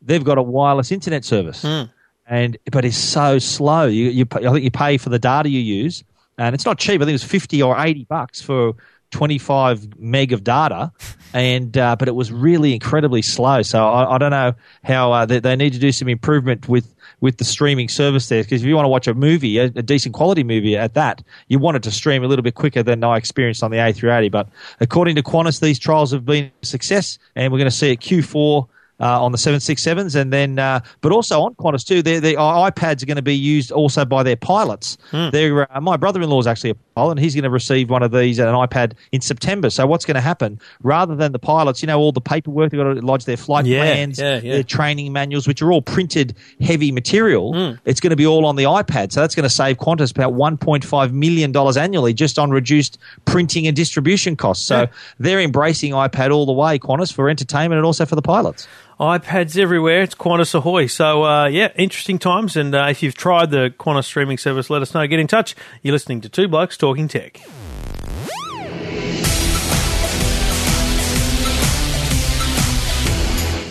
they've 0.00 0.24
got 0.24 0.38
a 0.38 0.42
wireless 0.42 0.90
internet 0.92 1.24
service, 1.24 1.62
Hmm. 1.62 1.82
and 2.26 2.56
but 2.70 2.84
it's 2.84 2.96
so 2.96 3.38
slow. 3.38 3.86
You, 3.86 4.10
you, 4.10 4.26
I 4.32 4.38
think 4.52 4.62
you 4.64 4.70
pay 4.70 4.96
for 4.96 5.08
the 5.10 5.18
data 5.18 5.48
you 5.48 5.60
use, 5.60 6.02
and 6.38 6.54
it's 6.54 6.64
not 6.64 6.78
cheap. 6.78 6.96
I 7.00 7.04
think 7.04 7.10
it 7.10 7.12
was 7.14 7.24
fifty 7.24 7.62
or 7.62 7.78
eighty 7.80 8.04
bucks 8.04 8.40
for 8.40 8.74
25 9.12 10.00
meg 10.00 10.32
of 10.32 10.42
data, 10.42 10.90
and 11.32 11.78
uh, 11.78 11.94
but 11.96 12.08
it 12.08 12.14
was 12.16 12.32
really 12.32 12.74
incredibly 12.74 13.22
slow. 13.22 13.62
So 13.62 13.86
I, 13.86 14.16
I 14.16 14.18
don't 14.18 14.30
know 14.30 14.54
how 14.82 15.12
uh, 15.12 15.26
they, 15.26 15.38
they 15.38 15.54
need 15.54 15.72
to 15.74 15.78
do 15.78 15.92
some 15.92 16.08
improvement 16.08 16.68
with 16.68 16.92
with 17.20 17.36
the 17.36 17.44
streaming 17.44 17.88
service 17.88 18.28
there. 18.28 18.42
Because 18.42 18.62
if 18.62 18.68
you 18.68 18.74
want 18.74 18.84
to 18.84 18.90
watch 18.90 19.06
a 19.06 19.14
movie, 19.14 19.58
a, 19.58 19.64
a 19.64 19.82
decent 19.82 20.14
quality 20.14 20.42
movie 20.42 20.76
at 20.76 20.94
that, 20.94 21.22
you 21.48 21.58
want 21.58 21.76
it 21.76 21.82
to 21.84 21.90
stream 21.90 22.24
a 22.24 22.26
little 22.26 22.42
bit 22.42 22.54
quicker 22.54 22.82
than 22.82 23.04
I 23.04 23.16
experienced 23.16 23.62
on 23.62 23.70
the 23.70 23.76
A380. 23.76 24.30
But 24.30 24.48
according 24.80 25.14
to 25.16 25.22
Qantas, 25.22 25.60
these 25.60 25.78
trials 25.78 26.10
have 26.10 26.26
been 26.26 26.50
a 26.62 26.66
success, 26.66 27.18
and 27.36 27.52
we're 27.52 27.58
going 27.58 27.70
to 27.70 27.76
see 27.76 27.90
a 27.90 27.96
Q4 27.96 28.66
uh, 29.00 29.24
on 29.24 29.32
the 29.32 29.38
767s, 29.38 30.14
and 30.14 30.32
then, 30.32 30.58
uh, 30.58 30.80
but 31.00 31.10
also 31.12 31.42
on 31.42 31.54
Qantas 31.56 31.84
too. 31.84 32.02
Their, 32.02 32.20
their 32.20 32.36
iPads 32.36 33.02
are 33.02 33.06
going 33.06 33.16
to 33.16 33.22
be 33.22 33.36
used 33.36 33.72
also 33.72 34.04
by 34.04 34.22
their 34.22 34.36
pilots. 34.36 34.96
Their, 35.30 35.72
uh, 35.76 35.80
my 35.80 35.96
brother-in-law 35.96 36.40
is 36.40 36.46
actually 36.46 36.70
a 36.70 36.76
and 36.96 37.18
he's 37.18 37.34
going 37.34 37.44
to 37.44 37.50
receive 37.50 37.90
one 37.90 38.02
of 38.02 38.10
these, 38.12 38.38
at 38.38 38.48
an 38.48 38.54
iPad, 38.54 38.92
in 39.12 39.20
September. 39.20 39.70
So 39.70 39.86
what's 39.86 40.04
going 40.04 40.14
to 40.16 40.20
happen? 40.20 40.60
Rather 40.82 41.14
than 41.14 41.32
the 41.32 41.38
pilots, 41.38 41.82
you 41.82 41.86
know, 41.86 41.98
all 41.98 42.12
the 42.12 42.20
paperwork 42.20 42.70
they've 42.70 42.78
got 42.80 42.94
to 42.94 43.00
lodge 43.00 43.24
their 43.24 43.36
flight 43.36 43.66
Yeah, 43.66 43.80
plans, 43.80 44.18
yeah, 44.18 44.40
yeah. 44.42 44.52
their 44.54 44.62
training 44.62 45.12
manuals, 45.12 45.46
which 45.48 45.62
are 45.62 45.72
all 45.72 45.82
printed 45.82 46.36
heavy 46.60 46.92
material. 46.92 47.52
Hmm. 47.52 47.76
It's 47.84 48.00
going 48.00 48.10
to 48.10 48.16
be 48.16 48.26
all 48.26 48.46
on 48.46 48.56
the 48.56 48.64
iPad. 48.64 49.12
So 49.12 49.20
that's 49.20 49.34
going 49.34 49.44
to 49.44 49.50
save 49.50 49.78
Qantas 49.78 50.10
about 50.10 50.34
$1.5 50.34 51.12
million 51.12 51.56
annually 51.56 52.14
just 52.14 52.38
on 52.38 52.50
reduced 52.50 52.98
printing 53.24 53.66
and 53.66 53.76
distribution 53.76 54.36
costs. 54.36 54.64
So 54.64 54.86
they're 55.18 55.40
embracing 55.40 55.92
iPad 55.92 56.32
all 56.32 56.46
the 56.46 56.52
way, 56.52 56.78
Qantas, 56.78 57.12
for 57.12 57.28
entertainment 57.28 57.78
and 57.78 57.86
also 57.86 58.06
for 58.06 58.14
the 58.16 58.22
pilots 58.22 58.66
iPads 59.00 59.58
everywhere. 59.58 60.02
It's 60.02 60.14
Qantas 60.14 60.54
ahoy! 60.54 60.86
So 60.86 61.24
uh, 61.24 61.46
yeah, 61.46 61.72
interesting 61.76 62.18
times. 62.18 62.56
And 62.56 62.74
uh, 62.74 62.86
if 62.90 63.02
you've 63.02 63.14
tried 63.14 63.50
the 63.50 63.72
Qantas 63.78 64.04
streaming 64.04 64.38
service, 64.38 64.70
let 64.70 64.82
us 64.82 64.94
know. 64.94 65.06
Get 65.06 65.18
in 65.18 65.26
touch. 65.26 65.54
You're 65.82 65.92
listening 65.92 66.20
to 66.22 66.28
Two 66.28 66.48
Blokes 66.48 66.76
Talking 66.76 67.08
Tech. 67.08 67.40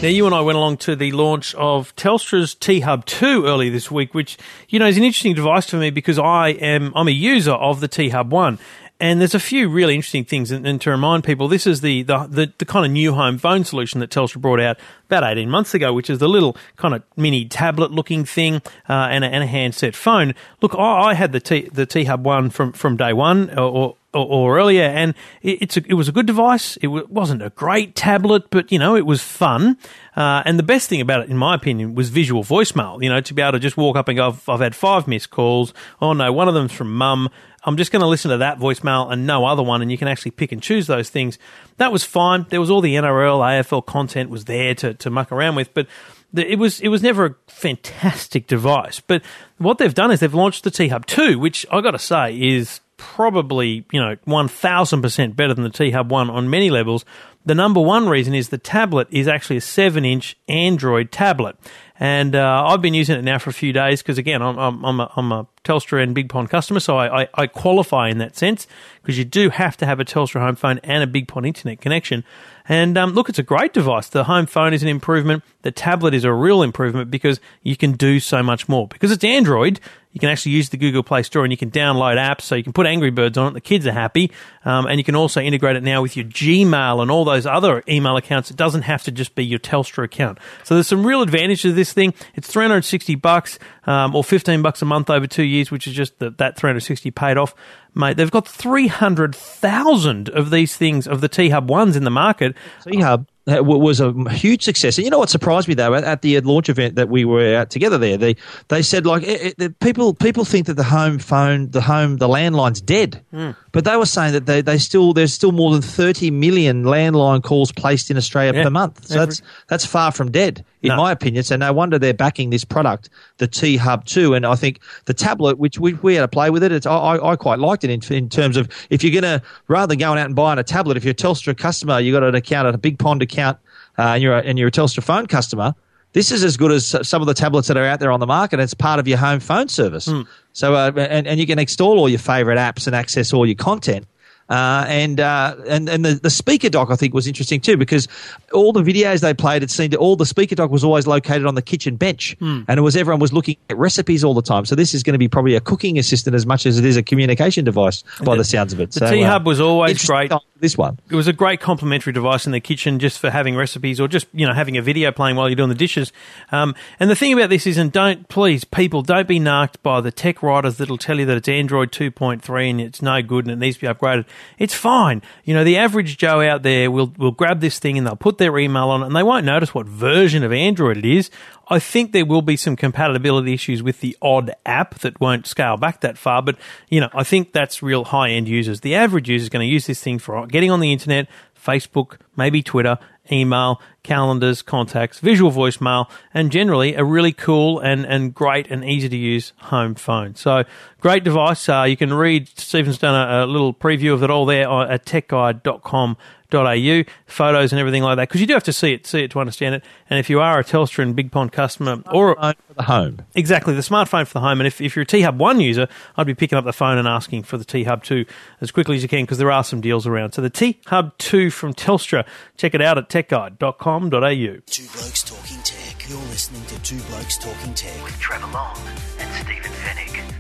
Now, 0.02 0.08
you 0.08 0.26
and 0.26 0.34
I 0.34 0.42
went 0.42 0.58
along 0.58 0.78
to 0.78 0.96
the 0.96 1.12
launch 1.12 1.54
of 1.54 1.96
Telstra's 1.96 2.56
T 2.56 2.80
Hub 2.80 3.06
2 3.06 3.46
early 3.46 3.70
this 3.70 3.92
week, 3.92 4.16
which, 4.16 4.36
you 4.68 4.80
know, 4.80 4.88
is 4.88 4.98
an 4.98 5.04
interesting 5.04 5.36
device 5.36 5.70
for 5.70 5.78
me 5.78 5.92
because 5.92 6.18
I 6.18 6.50
am, 6.50 6.92
I'm 6.96 7.08
a 7.08 7.12
user 7.12 7.52
of 7.52 7.82
the 7.82 7.88
T 7.88 8.10
Hub 8.10 8.32
1 8.32 8.58
and 9.02 9.20
there's 9.20 9.34
a 9.34 9.40
few 9.40 9.68
really 9.68 9.96
interesting 9.96 10.26
things. 10.26 10.52
And, 10.52 10.66
and 10.66 10.80
to 10.82 10.92
remind 10.92 11.24
people, 11.24 11.48
this 11.48 11.66
is 11.66 11.82
the, 11.82 12.04
the, 12.04 12.28
the, 12.28 12.54
the, 12.60 12.66
kind 12.66 12.86
of 12.86 12.92
new 12.92 13.14
home 13.14 13.40
phone 13.40 13.66
solution 13.66 14.00
that 14.00 14.12
Telstra 14.12 14.40
brought 14.40 14.60
out 14.60 14.78
about 15.08 15.24
18 15.24 15.50
months 15.50 15.74
ago, 15.74 15.92
which 15.92 16.08
is 16.08 16.20
the 16.20 16.30
little 16.30 16.56
kind 16.76 16.94
of 16.94 17.02
mini 17.18 17.46
tablet 17.46 17.92
looking 17.92 18.26
thing 18.26 18.62
uh, 18.88 19.10
and, 19.10 19.24
a, 19.24 19.28
and 19.28 19.44
a 19.44 19.48
handset 19.48 19.96
phone. 19.96 20.36
Look, 20.62 20.76
I, 20.76 21.10
I 21.10 21.14
had 21.16 21.32
the 21.32 21.40
T, 21.40 21.68
the 21.74 21.88
T 21.88 22.04
Hub 22.04 22.24
1 22.24 22.52
from, 22.52 22.74
from 22.74 22.96
day 22.96 23.12
one, 23.12 23.50
or, 23.58 23.98
or, 24.14 24.26
or 24.26 24.58
earlier, 24.60 24.84
and 24.84 25.16
it, 25.42 25.62
it's 25.62 25.78
a, 25.78 25.84
it 25.88 25.94
was 25.94 26.08
a 26.08 26.12
good 26.12 26.26
device. 26.26 26.78
It 26.78 26.88
w- 26.88 27.08
wasn't 27.10 27.42
a 27.42 27.50
great 27.50 27.96
tablet, 27.96 28.50
but 28.50 28.72
you 28.72 28.78
know 28.78 28.96
it 28.96 29.06
was 29.06 29.22
fun. 29.22 29.78
Uh, 30.16 30.44
and 30.46 30.60
the 30.60 30.64
best 30.64 30.90
thing 30.90 31.02
about 31.02 31.22
it, 31.22 31.30
in 31.30 31.38
my 31.38 31.56
opinion, 31.56 31.96
was 31.96 32.10
visual 32.10 32.44
voicemail. 32.44 33.02
You 33.02 33.10
know, 33.10 33.22
to 33.22 33.34
be 33.34 33.42
able 33.42 33.54
to 33.54 33.60
just 33.60 33.78
walk 33.78 33.96
up 33.96 34.10
and 34.10 34.18
go, 34.18 34.28
I've, 34.28 34.50
I've 34.50 34.60
had 34.60 34.76
five 34.76 35.08
missed 35.08 35.30
calls. 35.30 35.74
Oh 36.02 36.14
no, 36.14 36.32
one 36.34 36.48
of 36.48 36.54
them's 36.54 36.74
from 36.74 36.94
mum. 36.94 37.30
I'm 37.64 37.78
just 37.78 37.92
going 37.92 38.02
to 38.02 38.08
listen 38.08 38.32
to 38.32 38.38
that 38.38 38.58
voicemail 38.58 39.12
and 39.12 39.28
no 39.28 39.46
other 39.46 39.62
one, 39.62 39.82
and 39.82 39.92
you 39.92 39.98
can 39.98 40.08
actually 40.08 40.32
pick 40.32 40.52
and 40.52 40.62
choose 40.62 40.88
those 40.88 41.10
things. 41.10 41.38
That 41.78 41.92
was 41.92 42.04
fine. 42.04 42.46
There 42.50 42.60
was 42.60 42.72
all 42.72 42.82
the 42.82 42.96
NRL, 42.96 43.40
AFL 43.40 43.86
content 43.86 44.30
was 44.30 44.46
there 44.46 44.74
to, 44.76 44.94
to 44.96 45.10
muck 45.10 45.32
around 45.32 45.56
with, 45.56 45.74
but 45.74 45.88
it 46.34 46.58
was 46.58 46.80
it 46.80 46.88
was 46.88 47.04
never 47.04 47.26
a 47.26 47.36
fantastic 47.48 48.48
device. 48.48 49.00
But 49.00 49.22
what 49.58 49.78
they've 49.78 49.94
done 49.94 50.12
is 50.12 50.22
they've 50.22 50.34
launched 50.34 50.64
the 50.64 50.72
T 50.72 50.88
Hub 50.88 51.06
2, 51.06 51.38
which 51.38 51.66
I 51.72 51.82
got 51.82 51.92
to 51.92 52.00
say 52.00 52.36
is 52.40 52.80
probably, 53.02 53.84
you 53.92 54.00
know, 54.00 54.16
1000% 54.28 55.36
better 55.36 55.56
than 55.56 55.64
the 55.64 55.72
T 55.72 55.90
Hub 55.90 56.12
1 56.12 56.30
on 56.30 56.52
many 56.52 56.70
levels. 56.70 57.04
The 57.44 57.56
number 57.56 57.82
one 57.82 58.08
reason 58.08 58.36
is 58.36 58.50
the 58.50 58.60
tablet 58.60 59.08
is 59.10 59.28
actually 59.28 59.58
a 59.58 59.62
7 59.62 60.06
inch 60.06 60.38
Android 60.48 61.12
tablet. 61.12 61.56
And 62.00 62.36
uh, 62.36 62.64
I've 62.68 62.82
been 62.82 62.94
using 62.94 63.18
it 63.18 63.24
now 63.24 63.40
for 63.40 63.50
a 63.50 63.54
few 63.54 63.74
days 63.74 64.04
because, 64.04 64.20
again, 64.20 64.44
I'm, 64.44 64.58
I'm, 64.58 64.86
I'm, 64.86 65.00
a, 65.00 65.12
I'm 65.16 65.32
a 65.32 65.48
Telstra 65.64 66.04
and 66.04 66.14
Big 66.14 66.30
Pond 66.30 66.50
customer, 66.50 66.80
so 66.80 66.98
I, 66.98 67.24
I, 67.24 67.28
I 67.34 67.48
qualify 67.48 68.10
in 68.10 68.20
that 68.20 68.36
sense 68.36 68.68
because 69.02 69.18
you 69.18 69.26
do 69.26 69.50
have 69.50 69.78
to 69.78 69.86
have 69.86 70.00
a 70.00 70.06
Telstra 70.06 70.42
home 70.42 70.56
phone 70.56 70.80
and 70.84 71.04
a 71.04 71.08
Big 71.08 71.28
Pond 71.28 71.48
internet 71.48 71.82
connection. 71.82 72.24
And 72.68 72.98
um, 72.98 73.14
look, 73.14 73.30
it's 73.30 73.40
a 73.40 73.44
great 73.44 73.74
device. 73.74 74.10
The 74.10 74.24
home 74.24 74.46
phone 74.46 74.74
is 74.74 74.84
an 74.84 74.90
improvement. 74.90 75.44
The 75.64 75.72
tablet 75.72 76.14
is 76.14 76.24
a 76.24 76.34
real 76.34 76.62
improvement 76.62 77.10
because 77.10 77.40
you 77.64 77.76
can 77.76 77.94
do 77.94 78.20
so 78.20 78.42
much 78.44 78.70
more. 78.70 78.88
Because 78.88 79.12
it's 79.12 79.24
Android, 79.24 79.80
you 80.12 80.20
can 80.20 80.30
actually 80.30 80.54
use 80.54 80.70
the 80.70 80.78
Google 80.78 81.04
Play 81.04 81.24
Store 81.24 81.44
and 81.44 81.52
you 81.52 81.58
can 81.58 81.72
download 81.72 82.18
apps. 82.18 82.42
So 82.42 82.56
you 82.56 82.64
can 82.64 82.74
put 82.74 82.86
Angry 82.86 83.12
Birds 83.12 83.38
on 83.38 83.48
it. 83.48 83.54
The 83.54 83.62
kids 83.62 83.88
are 83.88 83.92
happy. 83.92 84.32
Um, 84.66 84.86
and 84.86 85.00
you 85.00 85.04
can 85.04 85.16
also 85.16 85.42
integrate 85.42 85.76
it 85.76 85.84
now 85.84 86.02
with 86.02 86.18
your 86.18 86.26
Gmail 86.26 87.02
and 87.02 87.10
all 87.10 87.24
those 87.26 87.46
other 87.46 87.84
email 87.88 88.18
accounts. 88.18 88.52
It 88.52 88.58
doesn't 88.58 88.84
have 88.84 89.04
to 89.04 89.12
just 89.12 89.36
be 89.36 89.46
your 89.46 89.60
Telstra 89.60 90.04
account. 90.04 90.40
So 90.64 90.76
there's 90.76 90.88
some 90.88 91.06
real 91.06 91.22
advantages 91.22 91.62
to 91.62 91.74
this 91.74 91.94
thing. 91.94 92.14
It's 92.36 92.52
360 92.52 93.16
bucks 93.16 93.58
um, 93.86 94.16
or 94.16 94.24
15 94.24 94.62
bucks 94.62 94.82
a 94.82 94.86
month 94.86 95.10
over 95.10 95.28
two 95.28 95.44
years, 95.44 95.72
which 95.72 95.88
is 95.88 95.94
just 95.94 96.20
the, 96.20 96.30
that 96.32 96.58
360 96.58 97.12
paid 97.12 97.38
off 97.38 97.56
mate. 97.96 98.18
They've 98.18 98.32
got 98.32 98.48
300,000 98.48 100.30
of 100.30 100.50
these 100.52 100.76
things, 100.76 101.08
of 101.08 101.22
the 101.22 101.30
T 101.30 101.50
Hub 101.50 101.70
ones 101.70 101.96
in 101.96 102.04
the 102.04 102.12
market. 102.12 102.56
T 102.84 103.02
Hub 103.02 103.28
was 103.48 104.00
a 104.00 104.12
huge 104.30 104.64
success. 104.64 104.98
And 104.98 105.06
you 105.06 105.12
know 105.12 105.20
what 105.20 105.30
surprised 105.30 105.68
me 105.68 105.74
though 105.74 105.96
at 105.96 106.22
the 106.22 106.40
launch 106.42 106.70
event 106.70 106.96
that 106.96 107.10
we 107.10 107.26
were 107.26 107.56
at 107.56 107.70
together 107.70 107.98
there, 107.98 108.18
they 108.18 108.36
they 108.68 108.82
said 108.82 109.06
like 109.06 109.24
it, 109.24 109.56
it, 109.58 109.80
people 109.80 110.14
people 110.14 110.46
think 110.46 110.68
that 110.68 110.76
the 110.76 110.84
home 110.84 111.18
phone, 111.18 111.72
the 111.72 111.82
home, 111.82 112.18
the 112.18 112.28
landline's 112.28 112.82
dead, 112.82 113.24
mm. 113.34 113.56
but 113.72 113.84
they 113.84 113.98
were 113.98 114.06
saying 114.06 114.34
that 114.34 114.46
they, 114.46 114.62
they 114.62 114.78
still 114.78 115.14
there's 115.14 115.34
still 115.34 115.52
more 115.52 115.72
than 115.72 115.82
30 115.82 116.32
million 116.32 116.84
landline 116.84 117.42
calls 117.42 117.72
placed 117.72 118.12
in 118.12 118.18
Australia 118.18 118.54
yeah. 118.54 118.64
per 118.64 118.70
month. 118.70 119.08
So 119.08 119.16
Every- 119.16 119.26
that's 119.26 119.42
that's 119.68 119.86
far 119.86 120.12
from 120.12 120.32
dead 120.32 120.64
in 120.82 120.90
no. 120.90 120.98
my 120.98 121.12
opinion. 121.12 121.44
So 121.44 121.56
no 121.56 121.72
wonder 121.74 122.00
they're 122.00 122.14
backing 122.14 122.50
this 122.50 122.64
product, 122.64 123.10
the 123.38 123.48
T 123.48 123.78
Hub 123.78 124.06
2. 124.06 124.34
And 124.34 124.46
I 124.46 124.56
think 124.56 124.80
the 125.06 125.14
tablet, 125.14 125.58
which 125.58 125.80
we, 125.80 125.94
we 125.96 126.16
had 126.16 126.22
to 126.22 126.28
play 126.28 126.50
with 126.50 126.64
it, 126.64 126.72
it's, 126.72 126.86
I, 126.86 127.18
I 127.18 127.36
quite 127.36 127.60
liked 127.60 127.84
it 127.84 127.90
in, 127.90 128.02
in 128.14 128.30
terms 128.30 128.58
of 128.58 128.70
if 128.90 129.04
you're 129.04 129.22
going 129.22 129.40
to, 129.40 129.46
rather 129.68 129.88
than 129.88 130.00
going 130.00 130.20
out 130.20 130.26
and 130.26 130.36
buying 130.36 130.60
a 130.60 130.64
tablet, 130.64 130.98
if 130.98 131.04
you're 131.04 131.12
a 131.12 131.16
Telstra 131.16 131.58
customer, 131.58 132.00
you've 132.00 132.14
got 132.14 132.24
an 132.24 132.36
account 132.36 132.68
at 132.68 132.76
a 132.76 132.80
Big 132.80 132.98
Pond 133.00 133.22
account, 133.32 133.58
uh, 133.98 134.14
and, 134.14 134.24
you're 134.24 134.34
a, 134.34 134.42
and 134.42 134.60
you're 134.60 134.68
a 134.68 134.72
Telstra 134.72 135.04
phone 135.04 135.28
customer, 135.28 135.74
this 136.14 136.32
is 136.32 136.44
as 136.44 136.58
good 136.58 136.72
as 136.72 137.08
some 137.08 137.22
of 137.22 137.28
the 137.28 137.34
tablets 137.34 137.68
that 137.70 137.78
are 137.78 137.86
out 137.86 138.00
there 138.00 138.12
on 138.12 138.20
the 138.20 138.28
market. 138.28 138.60
It's 138.60 138.74
part 138.74 139.00
of 139.00 139.08
your 139.08 139.18
home 139.18 139.40
phone 139.40 139.70
service. 139.70 140.08
Mm. 140.08 140.28
So, 140.54 140.76
uh, 140.76 140.92
and, 140.96 141.26
and 141.26 141.40
you 141.40 141.48
can 141.48 141.58
install 141.58 142.00
all 142.00 142.10
your 142.10 142.20
favorite 142.20 142.58
apps 142.58 142.86
and 142.88 142.96
access 142.96 143.34
all 143.34 143.46
your 143.46 143.56
content. 143.56 144.06
Uh, 144.50 144.86
and 144.90 145.22
uh, 145.22 145.56
and 145.66 145.88
and 145.88 146.04
the, 146.04 146.16
the 146.16 146.30
speaker 146.30 146.68
dock 146.68 146.92
I 146.92 146.98
think 146.98 147.14
was 147.14 147.26
interesting 147.26 147.62
too 147.62 147.78
because 147.78 148.10
all 148.52 148.74
the 148.74 148.84
videos 148.84 149.22
they 149.22 149.34
played 149.34 149.64
it 149.64 149.72
seemed 149.72 149.96
all 149.96 150.18
the 150.18 150.26
speaker 150.26 150.56
dock 150.56 150.70
was 150.70 150.84
always 150.84 151.08
located 151.08 151.46
on 151.46 151.56
the 151.56 151.62
kitchen 151.62 151.96
bench 151.96 152.36
mm. 152.42 152.66
and 152.68 152.78
it 152.78 152.82
was 152.82 152.98
everyone 152.98 153.22
was 153.22 153.32
looking 153.32 153.56
at 153.70 153.78
recipes 153.78 154.26
all 154.26 154.34
the 154.34 154.42
time 154.42 154.66
so 154.66 154.76
this 154.76 154.94
is 154.94 155.04
going 155.04 155.14
to 155.14 155.20
be 155.20 155.30
probably 155.30 155.56
a 155.56 155.62
cooking 155.62 155.98
assistant 155.98 156.36
as 156.36 156.46
much 156.46 156.66
as 156.66 156.78
it 156.78 156.84
is 156.84 156.98
a 156.98 157.04
communication 157.04 157.64
device 157.64 158.04
by 158.26 158.34
the, 158.34 158.40
the 158.40 158.44
sounds 158.44 158.74
of 158.74 158.82
it. 158.82 158.92
The 158.92 159.00
so, 159.00 159.12
T 159.12 159.22
Hub 159.22 159.44
uh, 159.44 159.50
was 159.50 159.62
always 159.62 160.06
great. 160.06 160.34
This 160.62 160.78
one 160.78 161.00
it 161.10 161.16
was 161.16 161.28
a 161.28 161.34
great 161.34 161.60
complementary 161.60 162.14
device 162.14 162.46
in 162.46 162.52
the 162.52 162.60
kitchen 162.60 163.00
just 163.00 163.18
for 163.18 163.32
having 163.32 163.56
recipes 163.56 164.00
or 164.00 164.08
just 164.08 164.28
you 164.32 164.46
know 164.46 164.54
having 164.54 164.78
a 164.78 164.82
video 164.82 165.12
playing 165.12 165.36
while 165.36 165.50
you're 165.50 165.56
doing 165.56 165.70
the 165.70 165.76
dishes. 165.76 166.14
Um, 166.52 166.76
and 167.00 167.10
the 167.10 167.16
thing 167.16 167.34
about 167.34 167.50
this 167.50 167.66
is, 167.66 167.80
and 167.80 167.92
don't 167.92 168.30
please 168.30 168.64
people 168.64 169.02
don't 169.02 169.28
be 169.28 169.40
narked 169.40 169.82
by 169.82 170.02
the 170.02 170.12
tech 170.12 170.44
writers 170.44 170.78
that'll 170.78 171.00
tell 171.00 171.20
you 171.20 171.26
that 171.26 171.36
it's 171.36 171.50
Android 171.50 171.92
2.3 171.92 172.70
and 172.70 172.80
it's 172.80 173.02
no 173.02 173.24
good 173.24 173.46
and 173.46 173.52
it 173.52 173.58
needs 173.58 173.78
to 173.78 173.82
be 173.82 173.88
upgraded. 173.88 174.26
It's 174.60 174.76
fine. 174.76 175.24
You 175.46 175.56
know, 175.56 175.64
the 175.64 175.78
average 175.78 176.18
Joe 176.18 176.42
out 176.42 176.62
there 176.62 176.92
will 176.92 177.12
will 177.18 177.32
grab 177.32 177.60
this 177.60 177.80
thing 177.80 177.98
and 177.98 178.06
they'll 178.06 178.16
put 178.16 178.38
their 178.38 178.58
email 178.60 178.90
on 178.90 179.02
it 179.02 179.08
and 179.08 179.16
they 179.16 179.24
won't 179.24 179.46
notice 179.46 179.74
what 179.74 179.88
version 179.88 180.44
of 180.44 180.54
Android 180.54 180.98
it 180.98 181.06
is. 181.06 181.32
I 181.72 181.80
think 181.80 182.12
there 182.12 182.26
will 182.26 182.42
be 182.42 182.58
some 182.58 182.76
compatibility 182.76 183.54
issues 183.54 183.82
with 183.82 184.02
the 184.02 184.18
odd 184.22 184.52
app 184.66 185.00
that 185.00 185.22
won't 185.22 185.48
scale 185.48 185.78
back 185.78 186.02
that 186.02 186.18
far, 186.18 186.42
but 186.42 186.58
you 186.90 187.00
know, 187.00 187.10
I 187.14 187.24
think 187.24 187.54
that's 187.54 187.82
real 187.82 188.04
high 188.04 188.32
end 188.32 188.50
users. 188.50 188.82
The 188.82 188.94
average 188.96 189.30
user 189.30 189.44
is 189.44 189.50
going 189.50 189.66
to 189.66 189.72
use 189.72 189.88
this 189.88 190.04
thing 190.04 190.20
for 190.20 190.46
getting 190.48 190.70
on 190.70 190.82
the 190.82 190.92
internet, 190.92 191.30
Facebook, 191.56 192.18
maybe 192.36 192.62
Twitter, 192.62 193.00
email, 193.32 193.82
calendars, 194.04 194.62
contacts, 194.62 195.20
visual 195.20 195.50
voicemail, 195.50 196.10
and 196.34 196.52
generally 196.52 196.96
a 196.96 197.06
really 197.06 197.32
cool 197.32 197.80
and, 197.80 198.06
and 198.06 198.34
great 198.34 198.70
and 198.70 198.84
easy 198.84 199.08
to 199.08 199.18
use 199.18 199.54
home 199.58 199.96
phone. 199.96 200.36
So 200.36 200.66
great 201.00 201.24
device. 201.24 201.70
Uh, 201.70 201.84
you 201.84 201.96
can 201.96 202.14
read 202.14 202.50
Stephen's 202.60 202.98
done 202.98 203.16
a, 203.16 203.46
a, 203.46 203.48
little 203.48 203.74
preview 203.74 204.14
of 204.14 204.24
it 204.24 204.30
all 204.30 204.46
there 204.46 204.68
at 204.70 205.06
techguide.com 205.06 206.18
au, 206.60 207.04
photos 207.26 207.72
and 207.72 207.80
everything 207.80 208.04
like 208.04 208.18
that, 208.18 208.28
because 208.28 208.42
you 208.42 208.48
do 208.48 208.54
have 208.54 208.64
to 208.64 208.74
see 208.74 208.94
it, 208.94 209.08
see 209.08 209.24
it 209.24 209.32
to 209.32 209.40
understand 209.40 209.76
it. 209.76 209.84
And 210.10 210.20
if 210.20 210.30
you 210.30 210.40
are 210.40 210.60
a 210.60 210.64
Telstra 210.64 211.04
and 211.04 211.16
Big 211.16 211.32
Pond 211.32 211.52
customer, 211.52 212.04
or 212.12 212.36
for 212.36 212.74
the 212.74 212.84
home, 212.84 213.22
exactly 213.36 213.74
the 213.74 213.82
smartphone 213.82 214.28
for 214.28 214.34
the 214.34 214.42
home. 214.42 214.60
And 214.60 214.68
if, 214.68 214.82
if 214.82 214.96
you're 214.96 215.04
a 215.04 215.06
T 215.06 215.22
Hub 215.22 215.40
One 215.40 215.60
user, 215.60 215.88
I'd 216.18 216.28
be 216.28 216.36
picking 216.36 216.58
up 216.58 216.66
the 216.66 216.74
phone 216.74 216.98
and 216.98 217.08
asking 217.08 217.44
for 217.44 217.58
the 217.58 217.66
T 217.66 217.84
Hub 217.84 218.04
Two 218.04 218.26
as 218.60 218.72
quickly 218.72 218.96
as 218.96 219.04
you 219.04 219.10
can, 219.10 219.24
because 219.24 219.38
there 219.38 219.52
are 219.52 219.64
some 219.64 219.82
deals 219.82 220.06
around. 220.06 220.34
So 220.34 220.42
the 220.42 220.50
T 220.50 220.80
Hub 220.88 221.18
Two 221.18 221.50
from 221.50 221.74
Telstra, 221.74 222.26
check 222.58 222.74
it 222.74 222.82
out 222.82 222.98
at 222.98 223.10
techguide.com.au. 223.10 224.62
Two 224.66 224.88
blokes 224.94 225.24
talking 225.24 225.62
tech. 225.64 226.10
You're 226.10 226.20
listening 226.20 226.66
to 226.66 226.82
Two 226.82 227.00
Blokes 227.04 227.38
Talking 227.38 227.74
Tech 227.74 228.04
with 228.04 228.20
Trevor 228.20 228.52
Long 228.52 228.78
and 229.20 229.34
Stephen 229.36 229.72
Fenech 229.72 230.34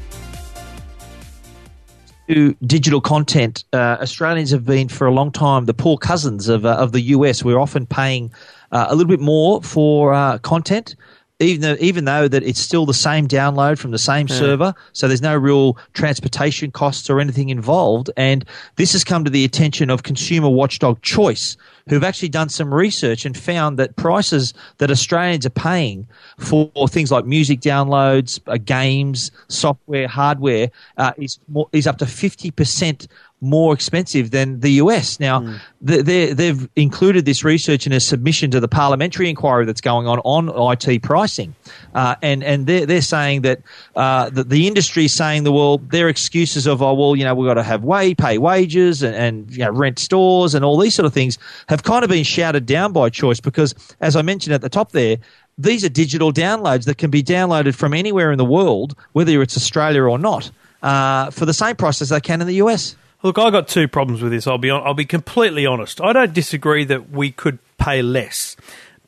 to 2.32 2.56
digital 2.66 3.02
content, 3.02 3.66
uh, 3.74 3.98
Australians 4.02 4.52
have 4.52 4.66
been 4.66 4.88
for 4.88 5.06
a 5.06 5.12
long 5.12 5.32
time 5.32 5.66
the 5.66 5.74
poor 5.74 5.98
cousins 5.98 6.48
of 6.48 6.66
uh, 6.66 6.76
of 6.76 6.94
the 6.94 7.02
US. 7.16 7.44
We're 7.44 7.60
often 7.60 7.86
paying 7.86 8.32
uh, 8.72 8.86
a 8.90 8.96
little 8.96 9.10
bit 9.10 9.20
more 9.20 9.62
for 9.62 10.14
uh, 10.14 10.38
content. 10.38 10.96
Even 11.42 11.62
though, 11.62 11.78
even 11.80 12.06
though 12.06 12.28
that 12.28 12.44
it's 12.44 12.60
still 12.60 12.86
the 12.86 12.94
same 12.94 13.28
download 13.28 13.80
from 13.80 13.92
the 13.92 13.98
same 13.98 14.28
yeah. 14.28 14.36
server, 14.36 14.74
so 14.94 15.08
there's 15.08 15.22
no 15.22 15.36
real 15.36 15.76
transportation 15.94 16.70
costs 16.72 17.10
or 17.10 17.20
anything 17.20 17.50
involved. 17.50 18.12
And 18.16 18.46
this 18.76 18.94
has 18.94 19.04
come 19.04 19.24
to 19.24 19.32
the 19.32 19.44
attention 19.44 19.90
of 19.90 20.04
consumer 20.04 20.50
watchdog 20.50 21.02
Choice, 21.02 21.58
who've 21.90 22.04
actually 22.04 22.30
done 22.30 22.50
some 22.50 22.72
research 22.72 23.26
and 23.26 23.36
found 23.36 23.80
that 23.80 23.96
prices 23.96 24.54
that 24.78 24.92
Australians 24.92 25.46
are 25.46 25.50
paying 25.50 26.08
for 26.38 26.70
things 26.88 27.12
like 27.12 27.26
music 27.26 27.60
downloads, 27.60 28.40
uh, 28.46 28.58
games, 28.58 29.32
software, 29.48 30.08
hardware 30.08 30.70
uh, 30.98 31.14
is 31.18 31.40
more, 31.48 31.68
is 31.72 31.88
up 31.88 31.98
to 31.98 32.06
fifty 32.06 32.52
percent 32.52 33.08
more 33.42 33.74
expensive 33.74 34.30
than 34.30 34.60
the 34.60 34.74
US. 34.74 35.20
Now, 35.20 35.40
mm. 35.42 35.60
they, 35.82 36.32
they've 36.32 36.70
included 36.76 37.26
this 37.26 37.44
research 37.44 37.88
in 37.88 37.92
a 37.92 38.00
submission 38.00 38.52
to 38.52 38.60
the 38.60 38.68
parliamentary 38.68 39.30
inquiry 39.30 39.66
that's 39.66 39.82
going 39.82 40.08
on 40.08 40.20
on 40.20 40.50
IT 40.72 41.02
pricing, 41.02 41.56
uh, 41.96 42.16
and 42.22 42.44
and 42.44 42.68
they're, 42.68 42.86
they're 42.86 43.02
saying 43.02 43.42
that 43.42 43.62
uh, 43.96 44.30
that 44.30 44.50
the 44.50 44.68
industry 44.68 45.06
is 45.06 45.14
saying 45.14 45.44
the 45.44 45.52
well, 45.52 45.80
their 45.80 46.08
excuses 46.08 46.68
of 46.68 46.82
oh 46.84 46.94
well, 46.94 47.16
you 47.16 47.24
know 47.24 47.34
we've 47.34 47.48
got 47.48 47.56
to 47.56 47.64
have 47.64 47.84
way 47.84 48.14
pay 48.14 48.38
wages 48.38 49.02
and, 49.02 49.16
and 49.16 49.52
you 49.52 49.66
know, 49.66 49.72
rent 49.72 49.98
stores 49.98 50.54
and 50.54 50.64
all 50.64 50.78
these 50.78 50.94
sort 50.94 51.08
of 51.08 51.14
things 51.14 51.40
have 51.68 51.84
kind 51.84 52.04
of 52.04 52.10
been 52.10 52.24
shouted 52.24 52.68
down 52.68 52.94
by 52.94 53.10
choice 53.10 53.40
because, 53.40 53.74
as 54.02 54.16
I 54.16 54.22
mentioned 54.22 54.54
at 54.54 54.62
the 54.62 54.70
top 54.70 54.92
there, 54.92 55.18
these 55.58 55.84
are 55.84 55.90
digital 55.90 56.32
downloads 56.32 56.86
that 56.86 56.98
can 56.98 57.10
be 57.10 57.24
downloaded 57.24 57.76
from 57.76 57.94
anywhere 57.94 58.32
in 58.32 58.38
the 58.38 58.46
world, 58.46 58.96
whether 59.14 59.42
it's 59.42 59.58
Australia 59.58 60.04
or 60.04 60.18
not, 60.18 60.52
uh, 60.84 61.32
for 61.32 61.46
the 61.46 61.54
same 61.54 61.76
price 61.76 62.02
as 62.02 62.10
they 62.10 62.20
can 62.20 62.42
in 62.42 62.48
the 62.48 62.56
US. 62.56 62.96
Look, 63.24 63.38
I 63.38 63.52
got 63.52 63.68
two 63.68 63.88
problems 63.88 64.22
with 64.22 64.32
this. 64.32 64.48
I'll 64.48 64.58
be 64.58 64.72
I'll 64.72 64.94
be 64.94 65.06
completely 65.06 65.66
honest. 65.66 66.02
I 66.02 66.14
don't 66.14 66.34
disagree 66.34 66.86
that 66.86 67.12
we 67.12 67.32
could 67.32 67.60
pay 67.78 68.02
less, 68.02 68.56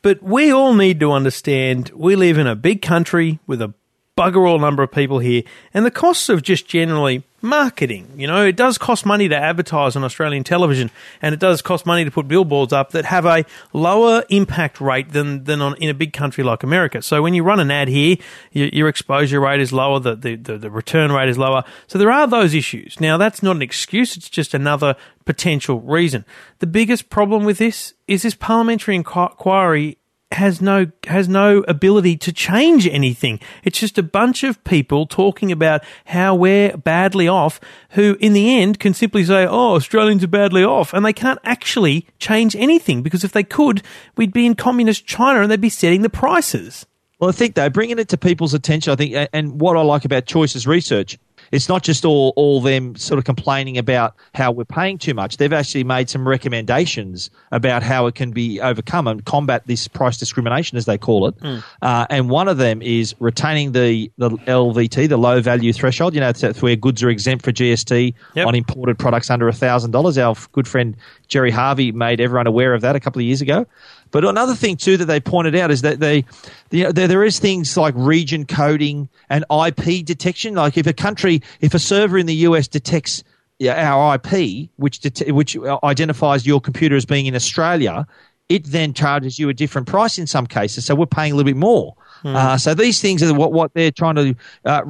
But 0.01 0.21
we 0.21 0.51
all 0.51 0.73
need 0.73 0.99
to 0.99 1.11
understand 1.11 1.91
we 1.95 2.15
live 2.15 2.37
in 2.37 2.47
a 2.47 2.55
big 2.55 2.81
country 2.81 3.39
with 3.47 3.61
a 3.61 3.73
bugger 4.17 4.47
all 4.47 4.59
number 4.59 4.83
of 4.83 4.91
people 4.91 5.19
here, 5.19 5.43
and 5.73 5.85
the 5.85 5.91
costs 5.91 6.29
of 6.29 6.43
just 6.43 6.67
generally 6.67 7.23
marketing. 7.43 8.09
You 8.15 8.25
know, 8.25 8.45
it 8.45 8.55
does 8.55 8.77
cost 8.77 9.05
money 9.05 9.27
to 9.27 9.35
advertise 9.35 9.95
on 9.95 10.03
Australian 10.03 10.43
television, 10.43 10.89
and 11.21 11.33
it 11.33 11.39
does 11.39 11.61
cost 11.61 11.85
money 11.85 12.05
to 12.05 12.09
put 12.09 12.27
billboards 12.27 12.73
up 12.73 12.91
that 12.91 13.05
have 13.05 13.25
a 13.25 13.45
lower 13.73 14.23
impact 14.29 14.81
rate 14.81 15.11
than 15.11 15.43
than 15.43 15.61
on 15.61 15.75
in 15.75 15.89
a 15.89 15.93
big 15.93 16.13
country 16.13 16.43
like 16.43 16.63
America. 16.63 17.01
So 17.01 17.21
when 17.21 17.33
you 17.33 17.43
run 17.43 17.59
an 17.59 17.69
ad 17.69 17.89
here, 17.89 18.15
your, 18.51 18.69
your 18.69 18.87
exposure 18.87 19.39
rate 19.39 19.59
is 19.59 19.73
lower, 19.73 19.99
the, 19.99 20.15
the 20.15 20.35
the 20.35 20.57
the 20.57 20.71
return 20.71 21.11
rate 21.11 21.29
is 21.29 21.37
lower. 21.37 21.63
So 21.87 21.99
there 21.99 22.11
are 22.11 22.25
those 22.25 22.53
issues. 22.53 22.99
Now 22.99 23.17
that's 23.17 23.43
not 23.43 23.57
an 23.57 23.61
excuse; 23.61 24.15
it's 24.15 24.29
just 24.29 24.53
another 24.53 24.95
potential 25.25 25.81
reason. 25.81 26.25
The 26.59 26.67
biggest 26.67 27.09
problem 27.09 27.43
with 27.43 27.57
this 27.57 27.93
is 28.07 28.23
this 28.23 28.35
parliamentary 28.35 28.95
inquiry 28.95 29.97
has 30.33 30.61
no 30.61 30.87
has 31.07 31.27
no 31.27 31.63
ability 31.67 32.17
to 32.17 32.31
change 32.31 32.87
anything. 32.87 33.39
It's 33.63 33.79
just 33.79 33.97
a 33.97 34.03
bunch 34.03 34.43
of 34.43 34.63
people 34.63 35.05
talking 35.05 35.51
about 35.51 35.83
how 36.05 36.35
we're 36.35 36.75
badly 36.77 37.27
off, 37.27 37.59
who 37.91 38.17
in 38.19 38.33
the 38.33 38.59
end 38.59 38.79
can 38.79 38.93
simply 38.93 39.23
say, 39.23 39.45
"Oh, 39.45 39.75
Australians 39.75 40.23
are 40.23 40.27
badly 40.27 40.63
off," 40.63 40.93
and 40.93 41.05
they 41.05 41.13
can't 41.13 41.39
actually 41.43 42.07
change 42.19 42.55
anything 42.55 43.01
because 43.01 43.23
if 43.23 43.31
they 43.31 43.43
could, 43.43 43.81
we'd 44.17 44.33
be 44.33 44.45
in 44.45 44.55
communist 44.55 45.05
China 45.05 45.41
and 45.41 45.51
they'd 45.51 45.61
be 45.61 45.69
setting 45.69 46.01
the 46.01 46.09
prices. 46.09 46.85
Well, 47.19 47.29
I 47.29 47.33
think 47.33 47.55
though, 47.55 47.69
bringing 47.69 47.99
it 47.99 48.09
to 48.09 48.17
people's 48.17 48.53
attention, 48.53 48.91
I 48.91 48.95
think, 48.95 49.29
and 49.31 49.61
what 49.61 49.77
I 49.77 49.81
like 49.81 50.03
about 50.03 50.25
Choices 50.25 50.67
Research 50.67 51.17
it's 51.53 51.69
not 51.69 51.83
just 51.83 52.03
all, 52.03 52.33
all 52.35 52.61
them 52.61 52.95
sort 52.95 53.19
of 53.19 53.25
complaining 53.25 53.77
about 53.77 54.15
how 54.33 54.51
we're 54.51 54.65
paying 54.65 54.97
too 54.97 55.13
much. 55.13 55.37
They've 55.37 55.53
actually 55.53 55.83
made 55.83 56.09
some 56.09 56.27
recommendations 56.27 57.29
about 57.51 57.83
how 57.83 58.07
it 58.07 58.15
can 58.15 58.31
be 58.31 58.59
overcome 58.59 59.07
and 59.07 59.23
combat 59.23 59.61
this 59.67 59.87
price 59.87 60.17
discrimination, 60.17 60.79
as 60.79 60.85
they 60.85 60.97
call 60.97 61.27
it. 61.27 61.37
Mm. 61.41 61.63
Uh, 61.83 62.07
and 62.09 62.27
one 62.27 62.47
of 62.47 62.57
them 62.57 62.81
is 62.81 63.13
retaining 63.19 63.73
the, 63.73 64.11
the 64.17 64.31
LVT, 64.31 65.07
the 65.07 65.17
low 65.17 65.41
value 65.41 65.71
threshold. 65.71 66.15
You 66.15 66.21
know, 66.21 66.31
that's 66.31 66.59
where 66.63 66.75
goods 66.75 67.03
are 67.03 67.09
exempt 67.09 67.45
for 67.45 67.51
GST 67.51 68.15
yep. 68.33 68.47
on 68.47 68.55
imported 68.55 68.97
products 68.97 69.29
under 69.29 69.47
$1,000. 69.47 70.17
Our 70.17 70.35
good 70.53 70.67
friend 70.67 70.97
Gerry 71.27 71.51
Harvey 71.51 71.91
made 71.91 72.19
everyone 72.19 72.47
aware 72.47 72.73
of 72.73 72.81
that 72.81 72.95
a 72.95 72.99
couple 72.99 73.19
of 73.19 73.27
years 73.27 73.41
ago. 73.41 73.67
But 74.13 74.23
another 74.23 74.53
thing 74.53 74.77
too 74.77 74.95
that 74.97 75.05
they 75.05 75.19
pointed 75.19 75.55
out 75.55 75.71
is 75.71 75.81
that 75.81 75.99
they, 75.99 76.23
the, 76.69 76.91
there, 76.91 77.07
there 77.07 77.23
is 77.23 77.39
things 77.39 77.75
like 77.75 77.95
region 77.97 78.45
coding 78.45 79.09
and 79.27 79.43
IP 79.51 80.05
detection. 80.05 80.53
Like 80.53 80.77
if 80.77 80.85
a 80.85 80.93
country, 80.93 81.41
if 81.61 81.73
a 81.73 81.79
server 81.79 82.19
in 82.19 82.27
the 82.27 82.35
US 82.35 82.67
detects 82.67 83.23
our 83.67 84.15
IP, 84.15 84.69
which 84.75 84.99
det- 84.99 85.31
which 85.31 85.57
identifies 85.83 86.45
your 86.45 86.61
computer 86.61 86.95
as 86.95 87.05
being 87.05 87.25
in 87.25 87.35
Australia, 87.35 88.05
it 88.49 88.65
then 88.65 88.93
charges 88.93 89.39
you 89.39 89.49
a 89.49 89.53
different 89.53 89.87
price 89.87 90.19
in 90.19 90.27
some 90.27 90.45
cases. 90.45 90.85
So 90.85 90.93
we're 90.93 91.07
paying 91.07 91.31
a 91.31 91.35
little 91.35 91.49
bit 91.49 91.57
more. 91.57 91.95
Mm. 92.23 92.35
Uh, 92.35 92.57
so 92.57 92.75
these 92.75 93.01
things 93.01 93.23
are 93.23 93.33
what, 93.33 93.51
what 93.51 93.73
they're 93.73 93.91
trying 93.91 94.15
to 94.15 94.35
uh, 94.65 94.83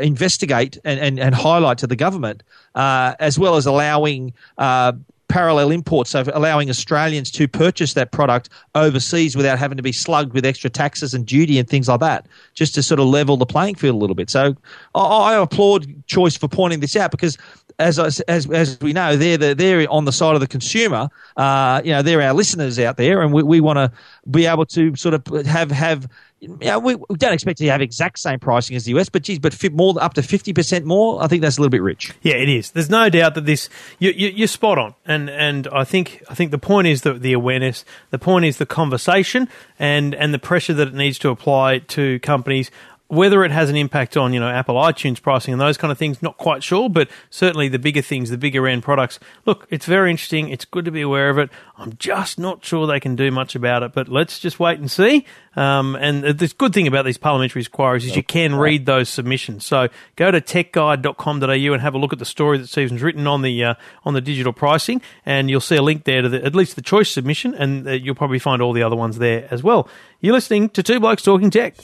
investigate 0.00 0.76
and, 0.84 1.00
and, 1.00 1.18
and 1.18 1.34
highlight 1.34 1.78
to 1.78 1.86
the 1.86 1.96
government, 1.96 2.42
uh, 2.74 3.14
as 3.18 3.38
well 3.38 3.56
as 3.56 3.64
allowing 3.64 4.34
uh, 4.58 4.92
parallel 5.30 5.70
imports, 5.70 6.10
so 6.10 6.24
allowing 6.34 6.68
Australians 6.68 7.30
to 7.30 7.48
purchase 7.48 7.94
that 7.94 8.12
product 8.12 8.50
overseas 8.74 9.36
without 9.36 9.58
having 9.58 9.76
to 9.76 9.82
be 9.82 9.92
slugged 9.92 10.34
with 10.34 10.44
extra 10.44 10.68
taxes 10.68 11.14
and 11.14 11.24
duty 11.24 11.58
and 11.58 11.68
things 11.68 11.88
like 11.88 12.00
that, 12.00 12.26
just 12.54 12.74
to 12.74 12.82
sort 12.82 13.00
of 13.00 13.06
level 13.06 13.38
the 13.38 13.46
playing 13.46 13.76
field 13.76 13.94
a 13.94 13.98
little 13.98 14.16
bit. 14.16 14.28
So 14.28 14.54
I, 14.94 15.34
applaud 15.36 15.86
Choice 16.06 16.36
for 16.36 16.48
pointing 16.48 16.80
this 16.80 16.96
out 16.96 17.10
because. 17.10 17.38
As, 17.78 17.98
as, 17.98 18.20
as 18.50 18.78
we 18.82 18.92
know, 18.92 19.16
they're 19.16 19.38
the, 19.38 19.54
they're 19.54 19.90
on 19.90 20.04
the 20.04 20.12
side 20.12 20.34
of 20.34 20.42
the 20.42 20.46
consumer. 20.46 21.08
Uh, 21.38 21.80
you 21.82 21.92
know, 21.92 22.02
they're 22.02 22.20
our 22.20 22.34
listeners 22.34 22.78
out 22.78 22.98
there, 22.98 23.22
and 23.22 23.32
we, 23.32 23.42
we 23.42 23.60
want 23.62 23.78
to 23.78 23.90
be 24.30 24.44
able 24.44 24.66
to 24.66 24.94
sort 24.96 25.14
of 25.14 25.46
have 25.46 25.70
have 25.70 26.06
yeah, 26.40 26.78
we, 26.78 26.94
we, 26.94 27.16
don't 27.16 27.34
expect 27.34 27.58
to 27.58 27.68
have 27.68 27.82
exact 27.82 28.18
same 28.18 28.38
pricing 28.38 28.74
as 28.74 28.84
the 28.84 28.96
US, 28.98 29.08
but 29.10 29.22
geez, 29.22 29.38
but 29.38 29.54
more 29.72 29.94
up 30.02 30.14
to 30.14 30.22
fifty 30.22 30.52
percent 30.52 30.86
more. 30.86 31.22
I 31.22 31.26
think 31.26 31.42
that's 31.42 31.58
a 31.58 31.60
little 31.60 31.70
bit 31.70 31.82
rich. 31.82 32.12
Yeah, 32.22 32.34
it 32.34 32.48
is. 32.48 32.70
There's 32.70 32.88
no 32.88 33.10
doubt 33.10 33.34
that 33.34 33.44
this 33.44 33.68
you, 33.98 34.10
you, 34.10 34.28
you're 34.28 34.48
spot 34.48 34.78
on, 34.78 34.94
and 35.04 35.28
and 35.28 35.68
I 35.68 35.84
think 35.84 36.22
I 36.30 36.34
think 36.34 36.50
the 36.50 36.58
point 36.58 36.86
is 36.86 37.02
the 37.02 37.12
the 37.12 37.34
awareness. 37.34 37.84
The 38.10 38.18
point 38.18 38.46
is 38.46 38.56
the 38.56 38.66
conversation 38.66 39.48
and 39.78 40.14
and 40.14 40.32
the 40.32 40.38
pressure 40.38 40.72
that 40.74 40.88
it 40.88 40.94
needs 40.94 41.18
to 41.20 41.28
apply 41.28 41.80
to 41.80 42.18
companies 42.20 42.70
whether 43.10 43.44
it 43.44 43.50
has 43.50 43.68
an 43.68 43.76
impact 43.76 44.16
on, 44.16 44.32
you 44.32 44.38
know, 44.38 44.48
Apple 44.48 44.76
iTunes 44.76 45.20
pricing 45.20 45.52
and 45.52 45.60
those 45.60 45.76
kind 45.76 45.90
of 45.90 45.98
things, 45.98 46.22
not 46.22 46.36
quite 46.36 46.62
sure, 46.62 46.88
but 46.88 47.08
certainly 47.28 47.68
the 47.68 47.78
bigger 47.78 48.02
things, 48.02 48.30
the 48.30 48.38
bigger 48.38 48.68
end 48.68 48.84
products. 48.84 49.18
Look, 49.46 49.66
it's 49.68 49.84
very 49.84 50.12
interesting. 50.12 50.48
It's 50.48 50.64
good 50.64 50.84
to 50.84 50.92
be 50.92 51.00
aware 51.00 51.28
of 51.28 51.36
it. 51.36 51.50
I'm 51.76 51.96
just 51.98 52.38
not 52.38 52.64
sure 52.64 52.86
they 52.86 53.00
can 53.00 53.16
do 53.16 53.32
much 53.32 53.56
about 53.56 53.82
it, 53.82 53.92
but 53.92 54.08
let's 54.08 54.38
just 54.38 54.60
wait 54.60 54.78
and 54.78 54.88
see. 54.88 55.26
Um, 55.56 55.96
and 55.96 56.22
the 56.22 56.54
good 56.56 56.72
thing 56.72 56.86
about 56.86 57.04
these 57.04 57.18
parliamentary 57.18 57.62
inquiries 57.62 58.06
is 58.06 58.14
you 58.14 58.22
can 58.22 58.54
read 58.54 58.86
those 58.86 59.08
submissions. 59.08 59.66
So 59.66 59.88
go 60.14 60.30
to 60.30 60.40
techguide.com.au 60.40 61.72
and 61.72 61.82
have 61.82 61.94
a 61.94 61.98
look 61.98 62.12
at 62.12 62.20
the 62.20 62.24
story 62.24 62.58
that 62.58 62.68
Stephen's 62.68 63.02
written 63.02 63.26
on 63.26 63.42
the 63.42 63.64
uh, 63.64 63.74
on 64.04 64.14
the 64.14 64.20
digital 64.20 64.52
pricing, 64.52 65.02
and 65.26 65.50
you'll 65.50 65.60
see 65.60 65.76
a 65.76 65.82
link 65.82 66.04
there 66.04 66.22
to 66.22 66.28
the, 66.28 66.44
at 66.44 66.54
least 66.54 66.76
the 66.76 66.82
choice 66.82 67.10
submission, 67.10 67.54
and 67.54 67.88
uh, 67.88 67.90
you'll 67.90 68.14
probably 68.14 68.38
find 68.38 68.62
all 68.62 68.72
the 68.72 68.84
other 68.84 68.96
ones 68.96 69.18
there 69.18 69.48
as 69.50 69.64
well. 69.64 69.88
You're 70.20 70.34
listening 70.34 70.68
to 70.70 70.82
Two 70.84 71.00
Blokes 71.00 71.22
Talking 71.22 71.50
Tech. 71.50 71.74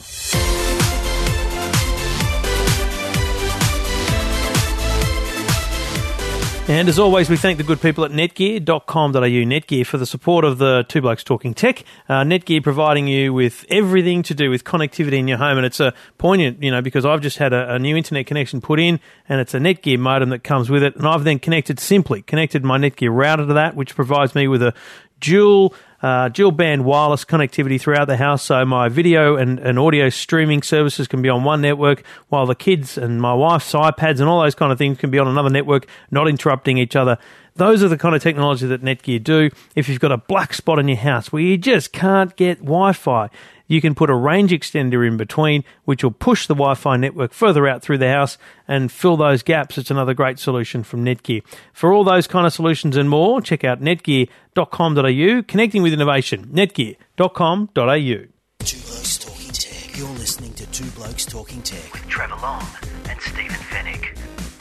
And 6.69 6.89
as 6.89 6.99
always, 6.99 7.31
we 7.31 7.37
thank 7.37 7.59
the 7.59 7.65
good 7.65 7.81
people 7.81 8.05
at 8.05 8.11
netgear.com.au, 8.11 9.21
Netgear, 9.21 9.87
for 9.87 9.99
the 9.99 10.05
support 10.07 10.45
of 10.45 10.59
the 10.59 10.85
Two 10.89 11.01
Blokes 11.01 11.23
Talking 11.23 11.55
Tech. 11.55 11.85
Uh, 12.09 12.25
Netgear 12.25 12.61
providing 12.61 13.07
you 13.07 13.33
with 13.33 13.65
everything 13.69 14.25
to 14.25 14.35
do 14.35 14.51
with 14.51 14.65
connectivity 14.65 15.19
in 15.19 15.29
your 15.29 15.39
home. 15.39 15.59
And 15.59 15.65
it's 15.65 15.79
a 15.79 15.95
poignant, 16.19 16.61
you 16.65 16.73
know, 16.73 16.83
because 16.83 17.05
I've 17.05 17.21
just 17.21 17.39
had 17.39 17.53
a, 17.53 17.75
a, 17.75 17.79
new 17.79 17.97
internet 17.97 18.27
connection 18.27 18.61
put 18.61 18.81
in 18.81 18.99
and 19.29 19.41
it's 19.41 19.55
a 19.55 19.61
Netgear 19.61 20.01
modem 20.01 20.31
that 20.31 20.43
comes 20.43 20.69
with 20.69 20.83
it. 20.83 20.97
And 20.97 21.07
I've 21.07 21.23
then 21.23 21.39
connected 21.39 21.79
simply, 21.79 22.23
connected 22.23 22.65
my 22.65 22.79
Netgear 22.79 23.15
router 23.15 23.47
to 23.47 23.55
that, 23.55 23.77
which 23.77 23.95
provides 23.95 24.35
me 24.35 24.49
with 24.49 24.61
a 24.61 24.75
dual 25.21 25.73
uh, 26.03 26.29
dual 26.29 26.53
band 26.53 26.85
wireless 26.85 27.25
connectivity 27.25 27.81
throughout 27.81 28.07
the 28.07 28.17
house, 28.17 28.43
so 28.43 28.65
my 28.65 28.89
video 28.89 29.37
and, 29.37 29.59
and 29.59 29.79
audio 29.79 30.09
streaming 30.09 30.63
services 30.63 31.09
can 31.09 31.23
be 31.23 31.29
on 31.29 31.45
one 31.45 31.61
network, 31.61 32.03
while 32.29 32.47
the 32.47 32.55
kids 32.55 32.99
and 32.99 33.21
my 33.21 33.33
wife's 33.33 33.73
iPads 33.73 34.21
and 34.21 34.29
all 34.29 34.43
those 34.43 34.55
kind 34.55 34.73
of 34.73 34.79
things 34.79 34.99
can 34.99 35.11
be 35.11 35.19
on 35.19 35.29
another 35.29 35.51
network, 35.51 35.87
not 36.11 36.29
interrupting 36.29 36.79
each 36.79 36.97
other. 36.97 37.19
Those 37.57 37.83
are 37.83 37.89
the 37.89 37.97
kind 37.97 38.15
of 38.15 38.23
technology 38.23 38.67
that 38.67 38.83
Netgear 38.83 39.23
do. 39.23 39.51
If 39.75 39.89
you've 39.89 40.01
got 40.01 40.13
a 40.13 40.19
black 40.19 40.53
spot 40.55 40.79
in 40.79 40.89
your 40.89 40.99
house 40.99 41.33
where 41.33 41.43
you 41.43 41.57
just 41.57 41.93
can't 41.93 42.35
get 42.37 42.59
Wi 42.59 42.93
Fi, 42.93 43.31
you 43.67 43.81
can 43.81 43.95
put 43.95 44.11
a 44.11 44.15
range 44.15 44.51
extender 44.51 45.07
in 45.07 45.17
between, 45.17 45.65
which 45.85 46.05
will 46.05 46.11
push 46.11 46.47
the 46.47 46.55
Wi 46.55 46.75
Fi 46.75 46.97
network 46.97 47.33
further 47.33 47.67
out 47.67 47.83
through 47.83 47.99
the 47.99 48.09
house 48.11 48.39
and 48.69 48.93
fill 48.93 49.17
those 49.17 49.43
gaps. 49.43 49.79
It's 49.79 49.91
another 49.91 50.15
great 50.15 50.39
solution 50.39 50.83
from 50.83 51.05
Netgear. 51.05 51.43
For 51.73 51.93
all 51.93 52.05
those 52.05 52.27
kind 52.27 52.47
of 52.47 52.53
solutions 52.53 52.97
and 52.97 53.09
more, 53.09 53.41
check 53.41 53.65
out 53.65 53.81
netgear.com.au, 53.81 55.43
connecting 55.49 55.83
with 55.83 55.93
innovation. 55.93 56.47
Netgear.com.au. 56.53 58.27
Two 58.61 58.79
Blokes 58.79 59.19
Talking 59.19 59.53
Tech. 59.53 59.97
You're 59.99 60.09
listening 60.11 60.53
to 60.55 60.67
Two 60.71 60.91
Blokes 60.91 61.25
Talking 61.25 61.63
Tech 61.63 61.93
with 61.93 62.07
Trevor 62.09 62.37
Long 62.43 62.67
and 63.09 63.21
Stephen 63.21 63.57
Fenech. 63.71 64.56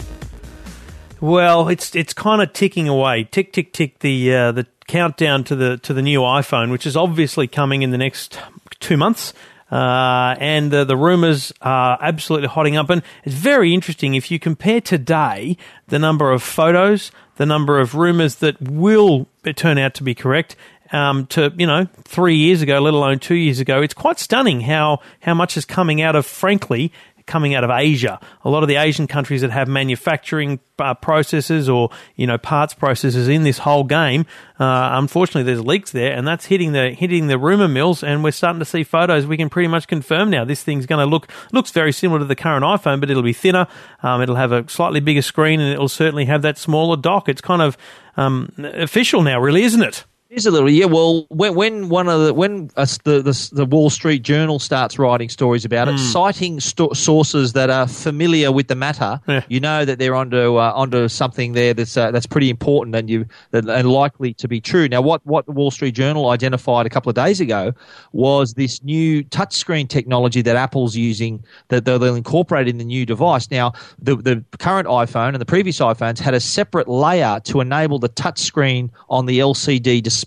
Well, 1.22 1.70
it's 1.70 1.96
it's 1.96 2.14
kind 2.14 2.42
of 2.42 2.54
ticking 2.54 2.88
away, 2.88 3.24
tick 3.24 3.54
tick 3.54 3.74
tick. 3.74 4.00
The 4.00 4.36
uh, 4.36 4.52
the 4.52 4.68
countdown 4.88 5.44
to 5.46 5.56
the 5.56 5.78
to 5.80 5.94
the 5.94 6.02
new 6.02 6.20
iPhone, 6.20 6.72
which 6.72 6.86
is 6.86 6.98
obviously 6.98 7.48
coming 7.48 7.82
in 7.82 7.92
the 7.92 7.98
next 7.98 8.40
two 8.80 8.98
months. 8.98 9.34
Uh, 9.72 10.36
and 10.40 10.72
uh, 10.74 10.84
the 10.84 10.96
rumours 10.96 11.52
are 11.62 11.98
absolutely 12.00 12.48
hotting 12.48 12.78
up. 12.78 12.90
And 12.90 13.02
it's 13.24 13.34
very 13.34 13.74
interesting 13.74 14.14
if 14.14 14.30
you 14.30 14.40
compare 14.40 14.80
today 14.80 15.58
the 15.88 15.98
number 15.98 16.32
of 16.32 16.44
photos, 16.44 17.12
the 17.38 17.48
number 17.48 17.80
of 17.80 17.96
rumours 17.96 18.36
that 18.36 18.62
will 18.62 19.28
turn 19.56 19.80
out 19.80 19.96
to 19.96 20.04
be 20.04 20.14
correct, 20.14 20.56
um, 20.92 21.26
to 21.28 21.52
you 21.58 21.66
know 21.66 21.88
three 22.04 22.36
years 22.36 22.62
ago, 22.62 22.80
let 22.80 22.94
alone 22.94 23.20
two 23.20 23.36
years 23.36 23.60
ago. 23.60 23.82
It's 23.82 23.94
quite 23.94 24.20
stunning 24.20 24.62
how 24.62 25.00
how 25.22 25.34
much 25.34 25.58
is 25.58 25.66
coming 25.66 26.02
out 26.02 26.16
of, 26.16 26.26
frankly, 26.26 26.92
coming 27.26 27.56
out 27.56 27.64
of 27.64 27.70
Asia. 27.70 28.20
A 28.44 28.50
lot 28.50 28.64
of 28.64 28.70
the 28.70 28.76
Asian 28.76 29.08
countries 29.08 29.42
that 29.42 29.52
have 29.52 29.68
manufacturing 29.68 30.60
uh, 30.80 30.94
processes 30.94 31.70
or 31.70 31.90
you 32.16 32.28
know 32.28 32.38
parts 32.38 32.74
processes 32.74 33.28
in 33.28 33.44
this 33.44 33.60
whole 33.60 33.84
game, 33.84 34.26
uh, 34.60 34.90
unfortunately, 34.94 35.44
there's 35.44 35.64
leaks 35.64 35.92
there, 35.92 36.14
and 36.14 36.28
that's 36.28 36.46
hitting 36.46 36.72
the 36.74 36.92
hitting 36.92 37.28
the 37.28 37.38
rumor 37.38 37.68
mills. 37.68 38.04
And 38.04 38.24
we're 38.24 38.32
starting 38.32 38.60
to 38.60 38.66
see 38.66 38.84
photos. 38.84 39.26
We 39.26 39.38
can 39.38 39.50
pretty 39.50 39.68
much 39.68 39.88
confirm 39.88 40.30
now 40.30 40.46
this 40.46 40.64
thing's 40.64 40.86
going 40.86 41.06
to 41.06 41.10
look 41.10 41.30
looks 41.52 41.72
very 41.72 41.92
similar 41.92 42.20
to 42.20 42.26
the 42.26 42.36
current 42.36 42.64
iPhone, 42.64 43.00
but 43.00 43.10
it'll 43.10 43.24
be 43.24 43.34
thinner. 43.34 43.68
Um, 44.04 44.22
it'll 44.22 44.36
have 44.36 44.52
a 44.52 44.68
slightly 44.70 45.00
bigger 45.00 45.22
screen, 45.22 45.60
and 45.60 45.74
it'll 45.74 45.90
certainly 45.90 46.26
have 46.26 46.42
that 46.44 46.58
smaller 46.58 46.98
dock. 46.98 47.30
It's 47.30 47.42
kind 47.42 47.62
of 47.62 47.78
um, 48.18 48.52
official 48.58 49.22
now, 49.22 49.40
really, 49.40 49.64
isn't 49.64 49.82
it? 49.82 50.06
Is 50.36 50.46
a 50.46 50.52
little, 50.52 50.70
yeah. 50.70 50.86
Well, 50.86 51.26
when, 51.30 51.56
when 51.56 51.90
one 51.90 52.08
of 52.10 52.22
the 52.26 52.34
when 52.34 52.70
uh, 52.76 52.86
the, 53.04 53.22
the 53.22 53.50
the 53.54 53.66
Wall 53.66 53.90
Street 53.90 54.22
Journal 54.22 54.60
starts 54.60 55.00
writing 55.00 55.30
stories 55.30 55.64
about 55.66 55.88
it, 55.88 55.98
citing 55.98 56.60
sto- 56.60 56.94
sources 56.94 57.54
that 57.54 57.70
are 57.70 57.88
familiar 57.88 58.52
with 58.52 58.68
the 58.68 58.76
matter, 58.76 59.20
Yeah. 59.28 59.44
you 59.48 59.60
know 59.60 59.86
that 59.86 59.98
they're 60.00 60.16
onto 60.16 60.58
uh, 60.58 60.72
onto 60.76 61.08
something 61.08 61.54
there 61.54 61.74
that's 61.74 61.96
uh, 61.96 62.12
that's 62.12 62.26
pretty 62.26 62.50
important 62.50 62.96
and 62.96 63.10
you 63.10 63.26
that, 63.52 63.66
and 63.70 63.90
likely 63.90 64.34
to 64.36 64.48
be 64.48 64.60
true. 64.60 64.90
Now, 64.90 65.02
what 65.02 65.26
what 65.26 65.46
the 65.46 65.54
Wall 65.54 65.72
Street 65.72 65.94
Journal 65.96 66.30
identified 66.30 66.86
a 66.86 66.90
couple 66.90 67.10
of 67.10 67.16
days 67.16 67.40
ago 67.40 67.74
was 68.12 68.56
this 68.56 68.84
new 68.84 69.24
touchscreen 69.24 69.88
technology 69.88 70.42
that 70.42 70.56
Apple's 70.56 70.96
using 70.96 71.44
that 71.70 71.86
they'll, 71.86 71.98
they'll 72.00 72.16
incorporate 72.16 72.68
in 72.68 72.78
the 72.78 72.84
new 72.84 73.06
device. 73.06 73.50
Now, 73.50 73.72
the 74.00 74.16
the 74.18 74.44
current 74.60 74.88
iPhone 74.88 75.30
and 75.30 75.40
the 75.40 75.46
previous 75.46 75.80
iPhones 75.80 76.20
had 76.20 76.34
a 76.34 76.40
separate 76.42 76.88
layer 76.90 77.40
to 77.46 77.62
enable 77.62 78.00
the 78.00 78.10
touchscreen 78.10 78.90
on 79.10 79.28
the 79.28 79.40
LCD 79.40 80.04
display. 80.04 80.25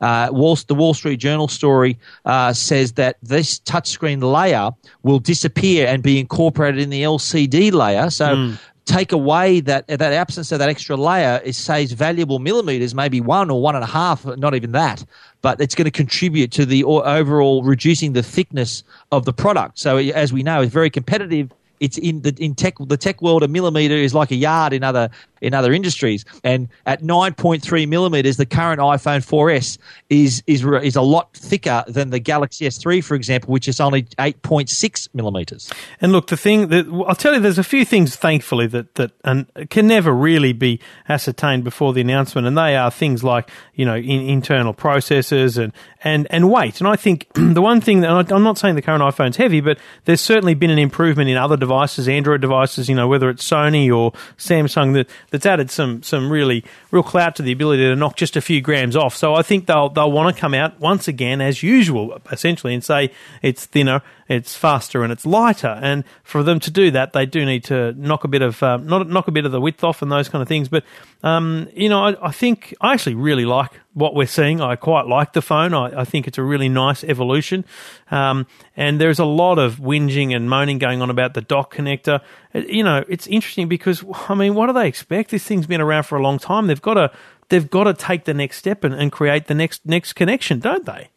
Uh, 0.00 0.28
Wall, 0.32 0.56
the 0.66 0.74
Wall 0.74 0.94
Street 0.94 1.18
Journal 1.18 1.48
story 1.48 1.98
uh, 2.24 2.52
says 2.52 2.92
that 2.92 3.16
this 3.22 3.60
touchscreen 3.60 4.22
layer 4.22 4.70
will 5.02 5.18
disappear 5.18 5.86
and 5.86 6.02
be 6.02 6.18
incorporated 6.18 6.80
in 6.80 6.90
the 6.90 7.02
LCD 7.02 7.72
layer. 7.72 8.10
So. 8.10 8.54
Take 8.84 9.12
away 9.12 9.60
that 9.60 9.86
that 9.86 10.02
absence 10.02 10.50
of 10.50 10.58
that 10.58 10.68
extra 10.68 10.96
layer, 10.96 11.40
it 11.44 11.52
saves 11.52 11.92
valuable 11.92 12.40
millimeters, 12.40 12.96
maybe 12.96 13.20
one 13.20 13.48
or 13.48 13.62
one 13.62 13.76
and 13.76 13.84
a 13.84 13.86
half, 13.86 14.26
not 14.36 14.56
even 14.56 14.72
that. 14.72 15.04
But 15.40 15.60
it's 15.60 15.76
going 15.76 15.84
to 15.84 15.92
contribute 15.92 16.50
to 16.50 16.66
the 16.66 16.82
overall 16.82 17.62
reducing 17.62 18.12
the 18.12 18.24
thickness 18.24 18.82
of 19.12 19.24
the 19.24 19.32
product. 19.32 19.78
So, 19.78 19.98
as 19.98 20.32
we 20.32 20.42
know, 20.42 20.62
it's 20.62 20.72
very 20.72 20.90
competitive 20.90 21.52
it's 21.82 21.98
in 21.98 22.22
the 22.22 22.34
in 22.38 22.54
tech 22.54 22.74
the 22.78 22.96
tech 22.96 23.20
world 23.20 23.42
a 23.42 23.48
millimeter 23.48 23.94
is 23.94 24.14
like 24.14 24.30
a 24.30 24.36
yard 24.36 24.72
in 24.72 24.84
other 24.84 25.10
in 25.42 25.52
other 25.52 25.74
industries. 25.74 26.24
And 26.42 26.68
at 26.86 27.02
9.3 27.02 27.86
millimeters 27.88 28.38
the 28.38 28.46
current 28.46 28.80
iphone 28.80 29.20
4s 29.20 29.76
is 30.08 30.42
is 30.46 30.64
is 30.64 30.96
a 30.96 31.02
lot 31.02 31.34
thicker 31.34 31.84
than 31.86 32.10
the 32.10 32.18
galaxy 32.18 32.66
s3 32.66 33.04
for 33.04 33.14
example 33.14 33.52
which 33.52 33.68
is 33.68 33.80
only 33.80 34.04
8.6 34.04 35.08
millimeters. 35.14 35.70
And 36.00 36.12
look, 36.12 36.28
the 36.28 36.36
thing 36.36 36.68
that 36.68 36.86
I'll 37.06 37.14
tell 37.14 37.34
you, 37.34 37.40
there's 37.40 37.58
a 37.58 37.64
few 37.64 37.84
things, 37.84 38.16
thankfully, 38.16 38.66
that 38.68 38.94
that 38.94 39.12
and 39.24 39.46
can 39.70 39.86
never 39.86 40.12
really 40.12 40.52
be 40.52 40.80
ascertained 41.08 41.64
before 41.64 41.92
the 41.92 42.00
announcement, 42.00 42.46
and 42.46 42.56
they 42.56 42.76
are 42.76 42.90
things 42.90 43.24
like 43.24 43.50
you 43.74 43.84
know 43.84 43.96
in, 43.96 44.28
internal 44.28 44.72
processes 44.72 45.58
and 45.58 45.72
and 46.04 46.26
and 46.30 46.50
weight. 46.50 46.80
And 46.80 46.88
I 46.88 46.96
think 46.96 47.28
the 47.34 47.62
one 47.62 47.80
thing 47.80 48.00
that 48.00 48.32
I'm 48.32 48.42
not 48.42 48.58
saying 48.58 48.74
the 48.74 48.82
current 48.82 49.02
iPhone's 49.02 49.36
heavy, 49.36 49.60
but 49.60 49.78
there's 50.04 50.20
certainly 50.20 50.54
been 50.54 50.70
an 50.70 50.78
improvement 50.78 51.28
in 51.28 51.36
other 51.36 51.56
devices, 51.56 52.08
Android 52.08 52.40
devices, 52.40 52.88
you 52.88 52.94
know, 52.94 53.08
whether 53.08 53.28
it's 53.30 53.48
Sony 53.48 53.94
or 53.94 54.12
Samsung, 54.38 54.94
that 54.94 55.08
that's 55.32 55.46
added 55.46 55.70
some 55.70 56.02
some 56.02 56.30
really 56.30 56.62
real 56.92 57.02
clout 57.02 57.34
to 57.36 57.42
the 57.42 57.50
ability 57.50 57.82
to 57.82 57.96
knock 57.96 58.16
just 58.16 58.36
a 58.36 58.40
few 58.40 58.60
grams 58.60 58.94
off. 58.94 59.16
So 59.16 59.34
I 59.34 59.42
think 59.42 59.66
they'll 59.66 59.88
they'll 59.88 60.12
want 60.12 60.34
to 60.34 60.40
come 60.40 60.54
out 60.54 60.78
once 60.78 61.08
again 61.08 61.40
as 61.40 61.62
usual, 61.62 62.20
essentially, 62.30 62.74
and 62.74 62.84
say 62.84 63.10
it's 63.40 63.66
thinner, 63.66 64.02
it's 64.32 64.56
faster, 64.56 65.02
and 65.02 65.12
it's 65.12 65.26
lighter. 65.26 65.78
And 65.82 66.04
for 66.24 66.42
them 66.42 66.58
to 66.60 66.70
do 66.70 66.90
that, 66.90 67.12
they 67.12 67.26
do 67.26 67.44
need 67.44 67.64
to 67.64 67.92
knock 67.92 68.24
a 68.24 68.28
bit 68.28 68.42
of 68.42 68.62
um, 68.62 68.86
not 68.86 69.08
knock 69.08 69.28
a 69.28 69.32
bit 69.32 69.44
of 69.44 69.52
the 69.52 69.60
width 69.60 69.84
off 69.84 70.02
and 70.02 70.10
those 70.10 70.28
kind 70.28 70.42
of 70.42 70.48
things. 70.48 70.68
But 70.68 70.84
um, 71.22 71.68
you 71.74 71.88
know, 71.88 72.04
I, 72.04 72.28
I 72.28 72.32
think 72.32 72.74
I 72.80 72.92
actually 72.92 73.14
really 73.14 73.44
like 73.44 73.70
what 73.94 74.14
we're 74.14 74.26
seeing. 74.26 74.60
I 74.60 74.76
quite 74.76 75.06
like 75.06 75.34
the 75.34 75.42
phone. 75.42 75.74
I, 75.74 76.00
I 76.00 76.04
think 76.04 76.26
it's 76.26 76.38
a 76.38 76.42
really 76.42 76.68
nice 76.68 77.04
evolution. 77.04 77.64
Um, 78.10 78.46
and 78.76 79.00
there's 79.00 79.18
a 79.18 79.24
lot 79.24 79.58
of 79.58 79.76
whinging 79.76 80.34
and 80.34 80.48
moaning 80.48 80.78
going 80.78 81.02
on 81.02 81.10
about 81.10 81.34
the 81.34 81.42
dock 81.42 81.74
connector. 81.74 82.20
Uh, 82.54 82.60
You 82.60 82.82
know, 82.82 83.04
it's 83.08 83.26
interesting 83.26 83.68
because 83.68 84.04
I 84.28 84.34
mean, 84.34 84.54
what 84.54 84.66
do 84.66 84.72
they 84.72 84.88
expect? 84.88 85.30
This 85.30 85.44
thing's 85.44 85.66
been 85.66 85.80
around 85.80 86.04
for 86.04 86.18
a 86.18 86.22
long 86.22 86.38
time. 86.38 86.66
They've 86.66 86.82
got 86.82 86.94
to 86.94 87.10
they've 87.48 87.70
got 87.70 87.84
to 87.84 87.94
take 87.94 88.24
the 88.24 88.34
next 88.34 88.56
step 88.56 88.82
and, 88.82 88.94
and 88.94 89.12
create 89.12 89.46
the 89.46 89.54
next 89.54 89.86
next 89.86 90.14
connection, 90.14 90.58
don't 90.58 90.86
they? 90.86 91.11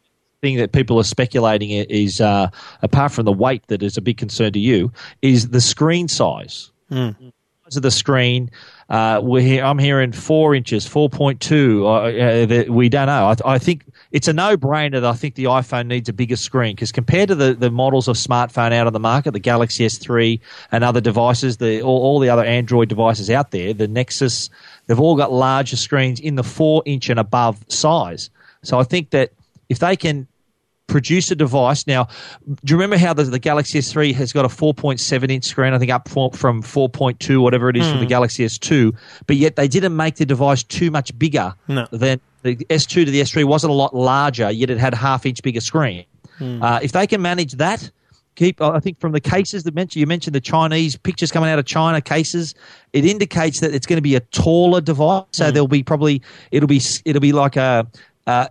Thing 0.46 0.58
that 0.58 0.72
people 0.72 1.00
are 1.00 1.04
speculating 1.04 1.72
is 1.72 2.22
uh, 2.22 2.50
apart 2.82 3.12
from 3.12 3.26
the 3.26 3.32
weight 3.32 3.66
that 3.68 3.82
is 3.82 3.98
a 3.98 4.02
big 4.02 4.18
concern 4.18 4.54
to 4.54 4.60
you 4.60 4.92
is 5.22 5.50
the 5.50 5.62
screen 5.62 6.08
size 6.08 6.72
size 7.64 7.76
of 7.76 7.82
the 7.82 7.92
screen 7.92 8.50
uh, 8.90 9.20
we're 9.24 9.42
here, 9.42 9.64
I'm 9.64 9.80
hearing 9.80 10.12
four 10.12 10.54
inches, 10.54 10.86
four 10.86 11.10
point 11.10 11.42
two. 11.42 11.88
Uh, 11.88 12.12
uh, 12.12 12.64
we 12.70 12.88
don't 12.88 13.08
know. 13.08 13.34
I, 13.44 13.54
I 13.56 13.58
think 13.58 13.84
it's 14.12 14.28
a 14.28 14.34
no-brainer. 14.34 15.02
That 15.02 15.06
I 15.06 15.14
think 15.14 15.36
the 15.36 15.46
iPhone 15.46 15.88
needs 15.88 16.08
a 16.08 16.14
bigger 16.14 16.36
screen 16.36 16.76
because 16.76 16.92
compared 16.92 17.30
to 17.30 17.36
the, 17.36 17.56
the 17.56 17.72
models 17.72 18.08
of 18.08 18.16
smartphone 18.16 18.72
out 18.74 18.86
on 18.86 18.94
the 18.94 19.00
market, 19.00 19.32
the 19.32 19.40
Galaxy 19.40 19.88
S3 19.88 20.40
and 20.72 20.84
other 20.84 21.02
devices, 21.02 21.58
the 21.58 21.82
all, 21.82 22.00
all 22.00 22.20
the 22.20 22.30
other 22.30 22.44
Android 22.44 22.90
devices 22.90 23.32
out 23.32 23.50
there, 23.50 23.74
the 23.74 23.88
Nexus, 23.88 24.52
they've 24.86 25.00
all 25.00 25.16
got 25.16 25.32
larger 25.32 25.78
screens 25.78 26.20
in 26.20 26.36
the 26.36 26.44
four 26.44 26.84
inch 26.86 27.10
and 27.10 27.20
above 27.20 27.66
size. 27.68 28.30
So 28.62 28.80
I 28.80 28.84
think 28.84 29.10
that 29.12 29.32
if 29.70 29.80
they 29.80 29.96
can 29.96 30.28
produce 30.88 31.32
a 31.32 31.36
device. 31.36 31.88
Now, 31.88 32.08
do 32.46 32.72
you 32.74 32.76
remember 32.76 32.98
how 32.98 33.14
the, 33.14 33.24
the 33.24 33.40
Galaxy 33.40 33.80
S3 33.80 34.14
has 34.16 34.32
got 34.32 34.46
a 34.46 34.48
4.7 34.48 35.32
inch 35.32 35.46
screen, 35.46 35.74
I 35.74 35.78
think 35.78 35.92
up 35.92 36.08
for, 36.08 36.32
from 36.32 36.62
4.2, 36.62 37.42
whatever 37.42 37.70
it 37.70 37.78
is, 37.78 37.86
for 37.88 37.98
the 37.98 38.04
hmm. 38.04 38.10
Galaxy 38.10 38.46
S2, 38.46 38.96
but 39.28 39.36
yet 39.36 39.56
they 39.56 39.68
didn't 39.68 39.96
make 39.96 40.16
the 40.16 40.26
device 40.26 40.64
too 40.64 40.92
much 40.92 41.18
bigger 41.18 41.54
No. 41.68 41.88
than 41.92 42.20
the 42.44 42.56
S2 42.56 43.06
to 43.06 43.12
the 43.12 43.22
S3 43.22 43.46
wasn't 43.46 43.72
a 43.72 43.76
lot 43.76 43.96
larger, 43.96 44.52
yet 44.52 44.70
it 44.70 44.78
had 44.78 44.94
a 44.94 44.98
half 44.98 45.26
inch 45.26 45.42
bigger 45.42 45.62
screen. 45.62 46.06
Hmm. 46.38 46.62
Uh, 46.62 46.80
if 46.82 46.92
they 46.92 47.08
can 47.08 47.22
manage 47.22 47.54
that, 47.54 47.90
keep 48.36 48.62
I 48.62 48.80
think 48.80 49.00
from 49.00 49.14
the 49.14 49.22
cases 49.22 49.64
that 49.64 49.74
mentioned 49.74 50.02
you 50.02 50.08
mentioned 50.08 50.36
the 50.36 50.42
Chinese 50.42 50.96
pictures 50.98 51.32
coming 51.32 51.50
out 51.50 51.58
of 51.58 51.66
China 51.66 52.02
cases, 52.02 52.54
it 52.94 53.06
indicates 53.06 53.62
that 53.62 53.74
it's 53.74 53.86
going 53.86 53.98
to 53.98 54.02
be 54.02 54.16
a 54.16 54.20
taller 54.20 54.82
device. 54.82 55.24
So 55.32 55.48
hmm. 55.48 55.54
there'll 55.54 55.68
be 55.68 55.84
probably 55.84 56.22
it'll 56.52 56.68
be 56.68 56.82
it'll 57.06 57.22
be 57.22 57.32
like 57.32 57.56
a 57.56 57.88
uh, 58.28 58.48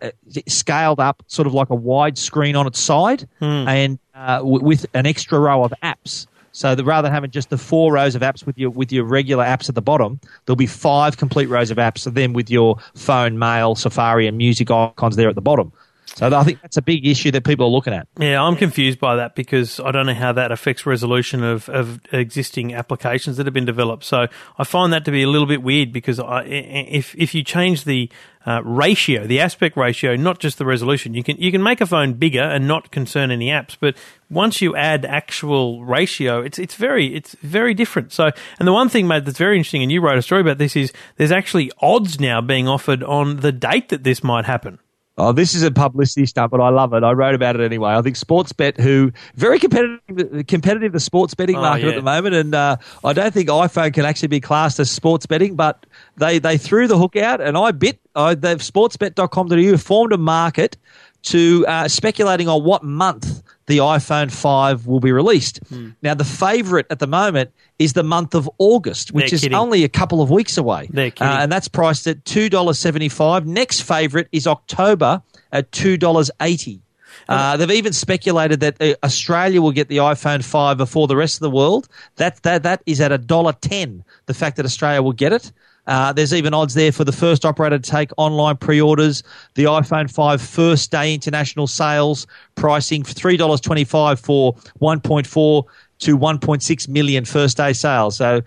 scaled 0.48 1.00
up, 1.00 1.22
sort 1.26 1.46
of 1.46 1.54
like 1.54 1.70
a 1.70 1.74
wide 1.74 2.16
screen 2.18 2.56
on 2.56 2.66
its 2.66 2.78
side, 2.78 3.28
and 3.40 3.98
uh, 4.14 4.38
w- 4.38 4.62
with 4.64 4.86
an 4.94 5.06
extra 5.06 5.38
row 5.38 5.64
of 5.64 5.72
apps. 5.82 6.26
So 6.52 6.76
that 6.76 6.84
rather 6.84 7.06
than 7.06 7.12
having 7.12 7.32
just 7.32 7.50
the 7.50 7.58
four 7.58 7.92
rows 7.92 8.14
of 8.14 8.22
apps 8.22 8.46
with 8.46 8.56
your 8.56 8.70
with 8.70 8.92
your 8.92 9.04
regular 9.04 9.44
apps 9.44 9.68
at 9.68 9.74
the 9.74 9.82
bottom, 9.82 10.20
there'll 10.46 10.54
be 10.56 10.68
five 10.68 11.16
complete 11.16 11.46
rows 11.46 11.72
of 11.72 11.78
apps, 11.78 12.04
then 12.12 12.32
with 12.32 12.48
your 12.48 12.76
phone, 12.94 13.38
mail, 13.40 13.74
Safari, 13.74 14.28
and 14.28 14.38
music 14.38 14.70
icons 14.70 15.16
there 15.16 15.28
at 15.28 15.34
the 15.34 15.40
bottom. 15.42 15.72
So 16.16 16.28
I 16.32 16.44
think 16.44 16.62
that's 16.62 16.76
a 16.76 16.82
big 16.82 17.06
issue 17.06 17.32
that 17.32 17.44
people 17.44 17.66
are 17.66 17.70
looking 17.70 17.92
at. 17.92 18.06
Yeah, 18.20 18.40
I'm 18.40 18.54
confused 18.54 19.00
by 19.00 19.16
that 19.16 19.34
because 19.34 19.80
I 19.80 19.90
don't 19.90 20.06
know 20.06 20.14
how 20.14 20.32
that 20.32 20.52
affects 20.52 20.86
resolution 20.86 21.42
of, 21.42 21.68
of 21.68 21.98
existing 22.12 22.72
applications 22.72 23.36
that 23.36 23.46
have 23.46 23.54
been 23.54 23.64
developed. 23.64 24.04
So 24.04 24.28
I 24.56 24.64
find 24.64 24.92
that 24.92 25.04
to 25.06 25.10
be 25.10 25.24
a 25.24 25.28
little 25.28 25.48
bit 25.48 25.62
weird 25.62 25.92
because 25.92 26.20
I, 26.20 26.44
if 26.44 27.16
if 27.16 27.34
you 27.34 27.42
change 27.42 27.82
the 27.82 28.08
uh, 28.46 28.62
ratio, 28.62 29.26
the 29.26 29.40
aspect 29.40 29.76
ratio, 29.76 30.16
not 30.16 30.38
just 30.38 30.58
the 30.58 30.66
resolution, 30.66 31.14
you 31.14 31.22
can 31.22 31.36
you 31.38 31.50
can 31.50 31.62
make 31.62 31.80
a 31.80 31.86
phone 31.86 32.12
bigger 32.14 32.42
and 32.42 32.68
not 32.68 32.90
concern 32.90 33.30
any 33.30 33.48
apps. 33.48 33.76
But 33.80 33.96
once 34.28 34.60
you 34.60 34.76
add 34.76 35.04
actual 35.04 35.84
ratio, 35.84 36.40
it's 36.42 36.58
it's 36.58 36.74
very 36.74 37.14
it's 37.14 37.34
very 37.42 37.72
different. 37.74 38.12
So 38.12 38.30
and 38.58 38.68
the 38.68 38.72
one 38.72 38.88
thing, 38.88 39.08
mate, 39.08 39.24
that's 39.24 39.38
very 39.38 39.56
interesting, 39.56 39.82
and 39.82 39.90
you 39.90 40.00
wrote 40.00 40.18
a 40.18 40.22
story 40.22 40.42
about 40.42 40.58
this, 40.58 40.76
is 40.76 40.92
there's 41.16 41.32
actually 41.32 41.72
odds 41.80 42.20
now 42.20 42.40
being 42.40 42.68
offered 42.68 43.02
on 43.02 43.36
the 43.36 43.52
date 43.52 43.88
that 43.88 44.04
this 44.04 44.22
might 44.22 44.44
happen. 44.44 44.78
Oh, 45.16 45.30
this 45.30 45.54
is 45.54 45.62
a 45.62 45.70
publicity 45.70 46.26
stunt, 46.26 46.50
but 46.50 46.60
I 46.60 46.70
love 46.70 46.92
it. 46.92 47.04
I 47.04 47.12
wrote 47.12 47.36
about 47.36 47.54
it 47.54 47.62
anyway. 47.64 47.92
I 47.92 48.02
think 48.02 48.16
Sportsbet, 48.16 48.80
who 48.80 49.12
very 49.36 49.60
competitive, 49.60 50.48
competitive 50.48 50.92
the 50.92 50.98
sports 50.98 51.34
betting 51.34 51.54
Oh, 51.54 51.60
market 51.60 51.84
yeah. 51.84 51.90
at 51.90 51.94
the 51.94 52.02
moment, 52.02 52.34
and 52.34 52.52
uh, 52.52 52.76
I 53.04 53.12
don't 53.12 53.32
think 53.32 53.48
iPhone 53.48 53.94
can 53.94 54.04
actually 54.04 54.26
be 54.28 54.40
classed 54.40 54.80
as 54.80 54.90
sports 54.90 55.24
betting, 55.26 55.54
but 55.54 55.86
they 56.16 56.38
they 56.38 56.58
threw 56.58 56.86
the 56.86 56.98
hook 56.98 57.16
out, 57.16 57.40
and 57.40 57.56
I 57.56 57.72
bit. 57.72 57.98
I, 58.14 58.34
they've 58.34 58.58
sportsbet.com.au 58.58 59.76
formed 59.76 60.12
a 60.12 60.18
market 60.18 60.76
to 61.24 61.64
uh, 61.66 61.88
speculating 61.88 62.48
on 62.48 62.62
what 62.64 62.82
month 62.82 63.42
the 63.66 63.78
iPhone 63.78 64.30
5 64.30 64.86
will 64.86 65.00
be 65.00 65.10
released. 65.10 65.58
Hmm. 65.68 65.90
Now, 66.02 66.12
the 66.14 66.24
favourite 66.24 66.84
at 66.90 66.98
the 66.98 67.06
moment 67.06 67.50
is 67.78 67.94
the 67.94 68.02
month 68.02 68.34
of 68.34 68.48
August, 68.58 69.12
which 69.12 69.30
They're 69.30 69.36
is 69.36 69.40
kidding. 69.40 69.56
only 69.56 69.84
a 69.84 69.88
couple 69.88 70.20
of 70.20 70.30
weeks 70.30 70.58
away. 70.58 70.88
Uh, 71.24 71.38
and 71.40 71.50
that's 71.50 71.68
priced 71.68 72.06
at 72.06 72.24
two 72.24 72.48
dollars 72.48 72.78
seventy 72.78 73.08
five. 73.08 73.46
Next 73.46 73.80
favourite 73.80 74.28
is 74.32 74.46
October 74.46 75.22
at 75.50 75.72
two 75.72 75.96
dollars 75.96 76.30
eighty. 76.40 76.80
Uh, 77.28 77.56
they've 77.56 77.70
even 77.70 77.92
speculated 77.92 78.60
that 78.60 78.76
uh, 78.82 78.94
Australia 79.02 79.62
will 79.62 79.72
get 79.72 79.88
the 79.88 79.98
iPhone 79.98 80.44
five 80.44 80.76
before 80.76 81.06
the 81.06 81.16
rest 81.16 81.36
of 81.36 81.40
the 81.40 81.50
world. 81.50 81.88
That 82.16 82.42
that 82.42 82.64
that 82.64 82.82
is 82.86 83.00
at 83.00 83.12
a 83.12 83.18
dollar 83.18 83.54
ten. 83.54 84.04
The 84.26 84.34
fact 84.34 84.56
that 84.56 84.66
Australia 84.66 85.00
will 85.00 85.12
get 85.12 85.32
it. 85.32 85.52
Uh, 85.86 86.12
there's 86.12 86.32
even 86.32 86.54
odds 86.54 86.74
there 86.74 86.92
for 86.92 87.04
the 87.04 87.12
first 87.12 87.44
operator 87.44 87.78
to 87.78 87.90
take 87.90 88.10
online 88.16 88.56
pre-orders. 88.56 89.22
The 89.54 89.64
iPhone 89.64 90.10
5 90.10 90.40
first 90.40 90.90
day 90.90 91.12
international 91.14 91.66
sales 91.66 92.26
pricing 92.54 93.02
three 93.02 93.36
dollars 93.36 93.60
twenty-five 93.60 94.18
for 94.20 94.54
1.4 94.80 95.64
to 96.00 96.18
1.6 96.18 96.88
million 96.88 97.24
first 97.24 97.56
day 97.56 97.72
sales. 97.72 98.16
So 98.16 98.42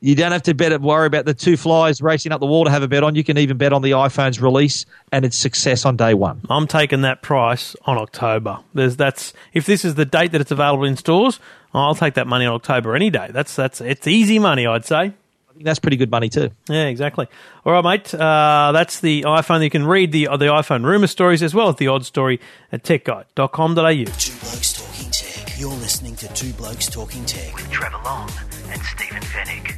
you 0.00 0.16
don't 0.16 0.32
have 0.32 0.42
to 0.42 0.54
bet 0.54 0.80
worry 0.80 1.06
about 1.06 1.26
the 1.26 1.34
two 1.34 1.56
flies 1.56 2.02
racing 2.02 2.32
up 2.32 2.40
the 2.40 2.46
wall 2.46 2.64
to 2.64 2.70
have 2.70 2.82
a 2.82 2.88
bet 2.88 3.04
on. 3.04 3.14
You 3.14 3.22
can 3.22 3.38
even 3.38 3.56
bet 3.56 3.72
on 3.72 3.82
the 3.82 3.92
iPhone's 3.92 4.40
release 4.40 4.84
and 5.12 5.24
its 5.24 5.38
success 5.38 5.84
on 5.84 5.96
day 5.96 6.12
one. 6.12 6.40
I'm 6.50 6.66
taking 6.66 7.02
that 7.02 7.22
price 7.22 7.76
on 7.84 7.98
October. 7.98 8.58
There's 8.74 8.96
that's 8.96 9.32
if 9.52 9.64
this 9.64 9.84
is 9.84 9.94
the 9.94 10.04
date 10.04 10.32
that 10.32 10.40
it's 10.40 10.50
available 10.50 10.84
in 10.84 10.96
stores, 10.96 11.38
I'll 11.72 11.94
take 11.94 12.14
that 12.14 12.26
money 12.26 12.44
on 12.46 12.54
October 12.54 12.96
any 12.96 13.10
day. 13.10 13.28
That's 13.30 13.54
that's 13.54 13.80
it's 13.80 14.06
easy 14.08 14.38
money, 14.40 14.66
I'd 14.66 14.84
say. 14.84 15.12
I 15.52 15.54
think 15.54 15.64
that's 15.66 15.78
pretty 15.78 15.98
good 15.98 16.10
money 16.10 16.30
too. 16.30 16.50
Yeah, 16.70 16.86
exactly. 16.86 17.26
All 17.66 17.72
right, 17.74 17.84
mate. 17.84 18.14
Uh, 18.14 18.72
that's 18.72 19.00
the 19.00 19.22
iPhone. 19.22 19.62
You 19.62 19.68
can 19.68 19.84
read 19.84 20.10
the 20.10 20.24
the 20.24 20.46
iPhone 20.46 20.82
rumor 20.84 21.06
stories 21.06 21.42
as 21.42 21.54
well 21.54 21.68
as 21.68 21.76
the 21.76 21.88
odd 21.88 22.06
story 22.06 22.40
at 22.72 22.82
techguide.com.au. 22.84 23.74
Two 23.74 24.32
Blokes 24.40 24.72
Talking 24.72 25.10
Tech. 25.10 25.60
You're 25.60 25.70
listening 25.70 26.16
to 26.16 26.28
Two 26.32 26.52
Blokes 26.54 26.86
Talking 26.88 27.24
Tech 27.26 27.54
with 27.54 27.70
Trevor 27.70 27.98
Long 28.02 28.30
and 28.70 28.80
Stephen 28.82 29.20
Fenech. 29.22 29.76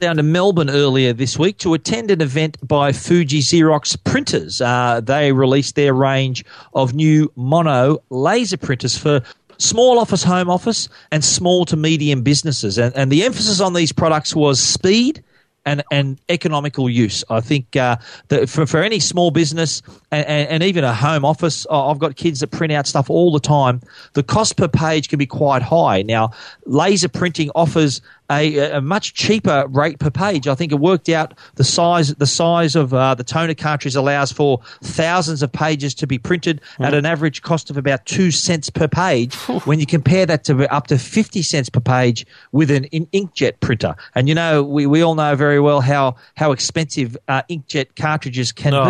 down 0.00 0.16
to 0.16 0.22
Melbourne 0.24 0.70
earlier 0.70 1.12
this 1.12 1.38
week 1.38 1.58
to 1.58 1.72
attend 1.74 2.10
an 2.10 2.20
event 2.20 2.58
by 2.66 2.90
Fuji 2.92 3.38
Xerox 3.40 3.96
printers. 4.04 4.60
Uh, 4.60 5.00
they 5.02 5.30
released 5.32 5.76
their 5.76 5.94
range 5.94 6.44
of 6.74 6.94
new 6.94 7.30
mono 7.36 7.98
laser 8.10 8.56
printers 8.56 8.98
for 8.98 9.22
small 9.58 9.98
office, 9.98 10.22
home 10.22 10.50
office, 10.50 10.88
and 11.10 11.24
small 11.24 11.64
to 11.66 11.76
medium 11.76 12.22
businesses. 12.22 12.78
And, 12.78 12.94
and 12.96 13.10
the 13.10 13.24
emphasis 13.24 13.60
on 13.60 13.74
these 13.74 13.92
products 13.92 14.34
was 14.34 14.60
speed. 14.60 15.22
And, 15.68 15.82
and 15.90 16.20
economical 16.28 16.88
use. 16.88 17.24
I 17.28 17.40
think 17.40 17.74
uh, 17.74 17.96
that 18.28 18.48
for, 18.48 18.66
for 18.66 18.84
any 18.84 19.00
small 19.00 19.32
business 19.32 19.82
and, 20.12 20.24
and, 20.24 20.62
even 20.62 20.84
a 20.84 20.94
home 20.94 21.24
office, 21.24 21.66
I've 21.68 21.98
got 21.98 22.14
kids 22.14 22.38
that 22.38 22.52
print 22.52 22.72
out 22.72 22.86
stuff 22.86 23.10
all 23.10 23.32
the 23.32 23.40
time. 23.40 23.80
The 24.12 24.22
cost 24.22 24.56
per 24.56 24.68
page 24.68 25.08
can 25.08 25.18
be 25.18 25.26
quite 25.26 25.62
high. 25.62 26.02
Now, 26.02 26.30
laser 26.66 27.08
printing 27.08 27.50
offers 27.56 28.00
a, 28.30 28.58
a 28.72 28.80
much 28.80 29.14
cheaper 29.14 29.66
rate 29.68 29.98
per 29.98 30.10
page. 30.10 30.48
I 30.48 30.54
think 30.54 30.72
it 30.72 30.76
worked 30.80 31.08
out 31.08 31.34
the 31.54 31.64
size 31.64 32.14
the 32.14 32.26
size 32.26 32.74
of 32.76 32.92
uh, 32.92 33.14
the 33.14 33.24
toner 33.24 33.54
cartridge 33.54 33.94
allows 33.96 34.32
for 34.32 34.60
thousands 34.82 35.42
of 35.42 35.52
pages 35.52 35.94
to 35.94 36.06
be 36.06 36.18
printed 36.18 36.60
at 36.80 36.94
an 36.94 37.06
average 37.06 37.42
cost 37.42 37.70
of 37.70 37.76
about 37.76 38.04
two 38.06 38.30
cents 38.30 38.70
per 38.70 38.88
page. 38.88 39.34
when 39.64 39.78
you 39.80 39.86
compare 39.86 40.26
that 40.26 40.44
to 40.44 40.72
up 40.74 40.86
to 40.88 40.98
fifty 40.98 41.42
cents 41.42 41.68
per 41.68 41.80
page 41.80 42.26
with 42.52 42.70
an 42.70 42.84
in- 42.86 43.06
inkjet 43.06 43.60
printer, 43.60 43.94
and 44.14 44.28
you 44.28 44.34
know 44.34 44.62
we, 44.62 44.86
we 44.86 45.02
all 45.02 45.14
know 45.14 45.34
very 45.36 45.60
well 45.60 45.80
how 45.80 46.16
how 46.36 46.52
expensive 46.52 47.16
uh, 47.28 47.42
inkjet 47.50 47.96
cartridges 47.96 48.52
can 48.52 48.74
Oh, 48.74 48.84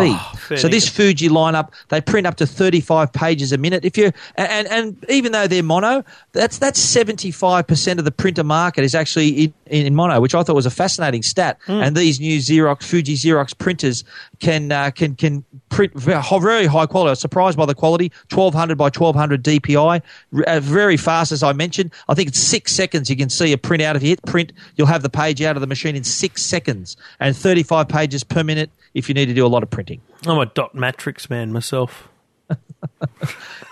be. 0.49 0.57
So 0.57 0.67
this 0.67 0.89
Fuji 0.89 1.29
lineup 1.29 1.71
they 1.89 2.01
print 2.01 2.25
up 2.27 2.35
to 2.37 2.47
thirty 2.47 2.81
five 2.81 3.13
pages 3.13 3.51
a 3.51 3.57
minute. 3.57 3.85
If 3.85 3.97
you 3.97 4.11
and 4.35 4.67
and 4.67 5.05
even 5.09 5.31
though 5.31 5.47
they're 5.47 5.63
mono, 5.63 6.03
that's 6.31 6.57
that's 6.57 6.79
seventy 6.79 7.31
five 7.31 7.67
percent 7.67 7.99
of 7.99 8.05
the 8.05 8.11
printer 8.11 8.43
market 8.43 8.83
is 8.83 8.95
actually 8.95 9.26
in, 9.29 9.53
in 9.65 9.95
mono, 9.95 10.19
which 10.21 10.33
I 10.35 10.43
thought 10.43 10.55
was 10.55 10.65
a 10.65 10.71
fascinating 10.71 11.23
stat. 11.23 11.57
And 11.67 11.95
these 11.95 12.19
new 12.19 12.39
Xerox 12.39 12.83
Fuji 12.83 13.15
Xerox 13.15 13.57
printers 13.57 14.03
can 14.39 14.71
uh, 14.71 14.91
can 14.91 15.15
can 15.15 15.43
print 15.69 15.93
very, 15.93 16.65
high 16.65 16.85
quality. 16.85 17.09
I 17.09 17.11
was 17.11 17.19
surprised 17.19 17.57
by 17.57 17.65
the 17.65 17.75
quality. 17.75 18.11
Twelve 18.29 18.53
hundred 18.53 18.77
by 18.77 18.89
twelve 18.89 19.15
hundred 19.15 19.43
DPI, 19.43 20.01
r- 20.35 20.43
uh, 20.43 20.59
very 20.59 20.97
fast 20.97 21.31
as 21.31 21.43
I 21.43 21.53
mentioned. 21.53 21.91
I 22.09 22.13
think 22.13 22.29
it's 22.29 22.39
six 22.39 22.71
seconds. 22.73 23.09
You 23.09 23.15
can 23.15 23.29
see 23.29 23.51
a 23.53 23.57
print 23.57 23.81
out. 23.83 23.95
If 23.95 24.03
you 24.03 24.09
hit 24.09 24.21
print, 24.23 24.53
you'll 24.75 24.87
have 24.87 25.01
the 25.03 25.09
page 25.09 25.41
out 25.41 25.55
of 25.57 25.61
the 25.61 25.67
machine 25.67 25.95
in 25.95 26.03
six 26.03 26.43
seconds, 26.43 26.97
and 27.19 27.35
thirty 27.35 27.63
five 27.63 27.87
pages 27.87 28.23
per 28.23 28.43
minute 28.43 28.69
if 28.93 29.09
you 29.09 29.15
need 29.15 29.25
to 29.27 29.33
do 29.33 29.45
a 29.45 29.47
lot 29.47 29.63
of 29.63 29.69
printing. 29.69 30.01
I'm 30.25 30.37
a 30.39 30.45
dot 30.45 30.73
matrix 30.75 31.29
man 31.29 31.51
myself. 31.51 32.07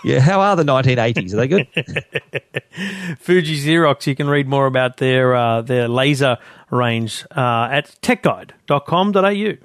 Yeah, 0.04 0.20
how 0.20 0.40
are 0.40 0.56
the 0.56 0.62
1980s? 0.62 1.32
Are 1.32 1.36
they 1.36 1.48
good? 1.48 1.66
Fuji 3.18 3.58
Xerox. 3.58 4.06
You 4.06 4.14
can 4.14 4.28
read 4.28 4.46
more 4.46 4.66
about 4.66 4.98
their 4.98 5.34
uh, 5.34 5.62
their 5.62 5.88
laser 5.88 6.38
range 6.70 7.24
uh, 7.36 7.68
at 7.70 7.96
techguide.com.au. 8.02 9.56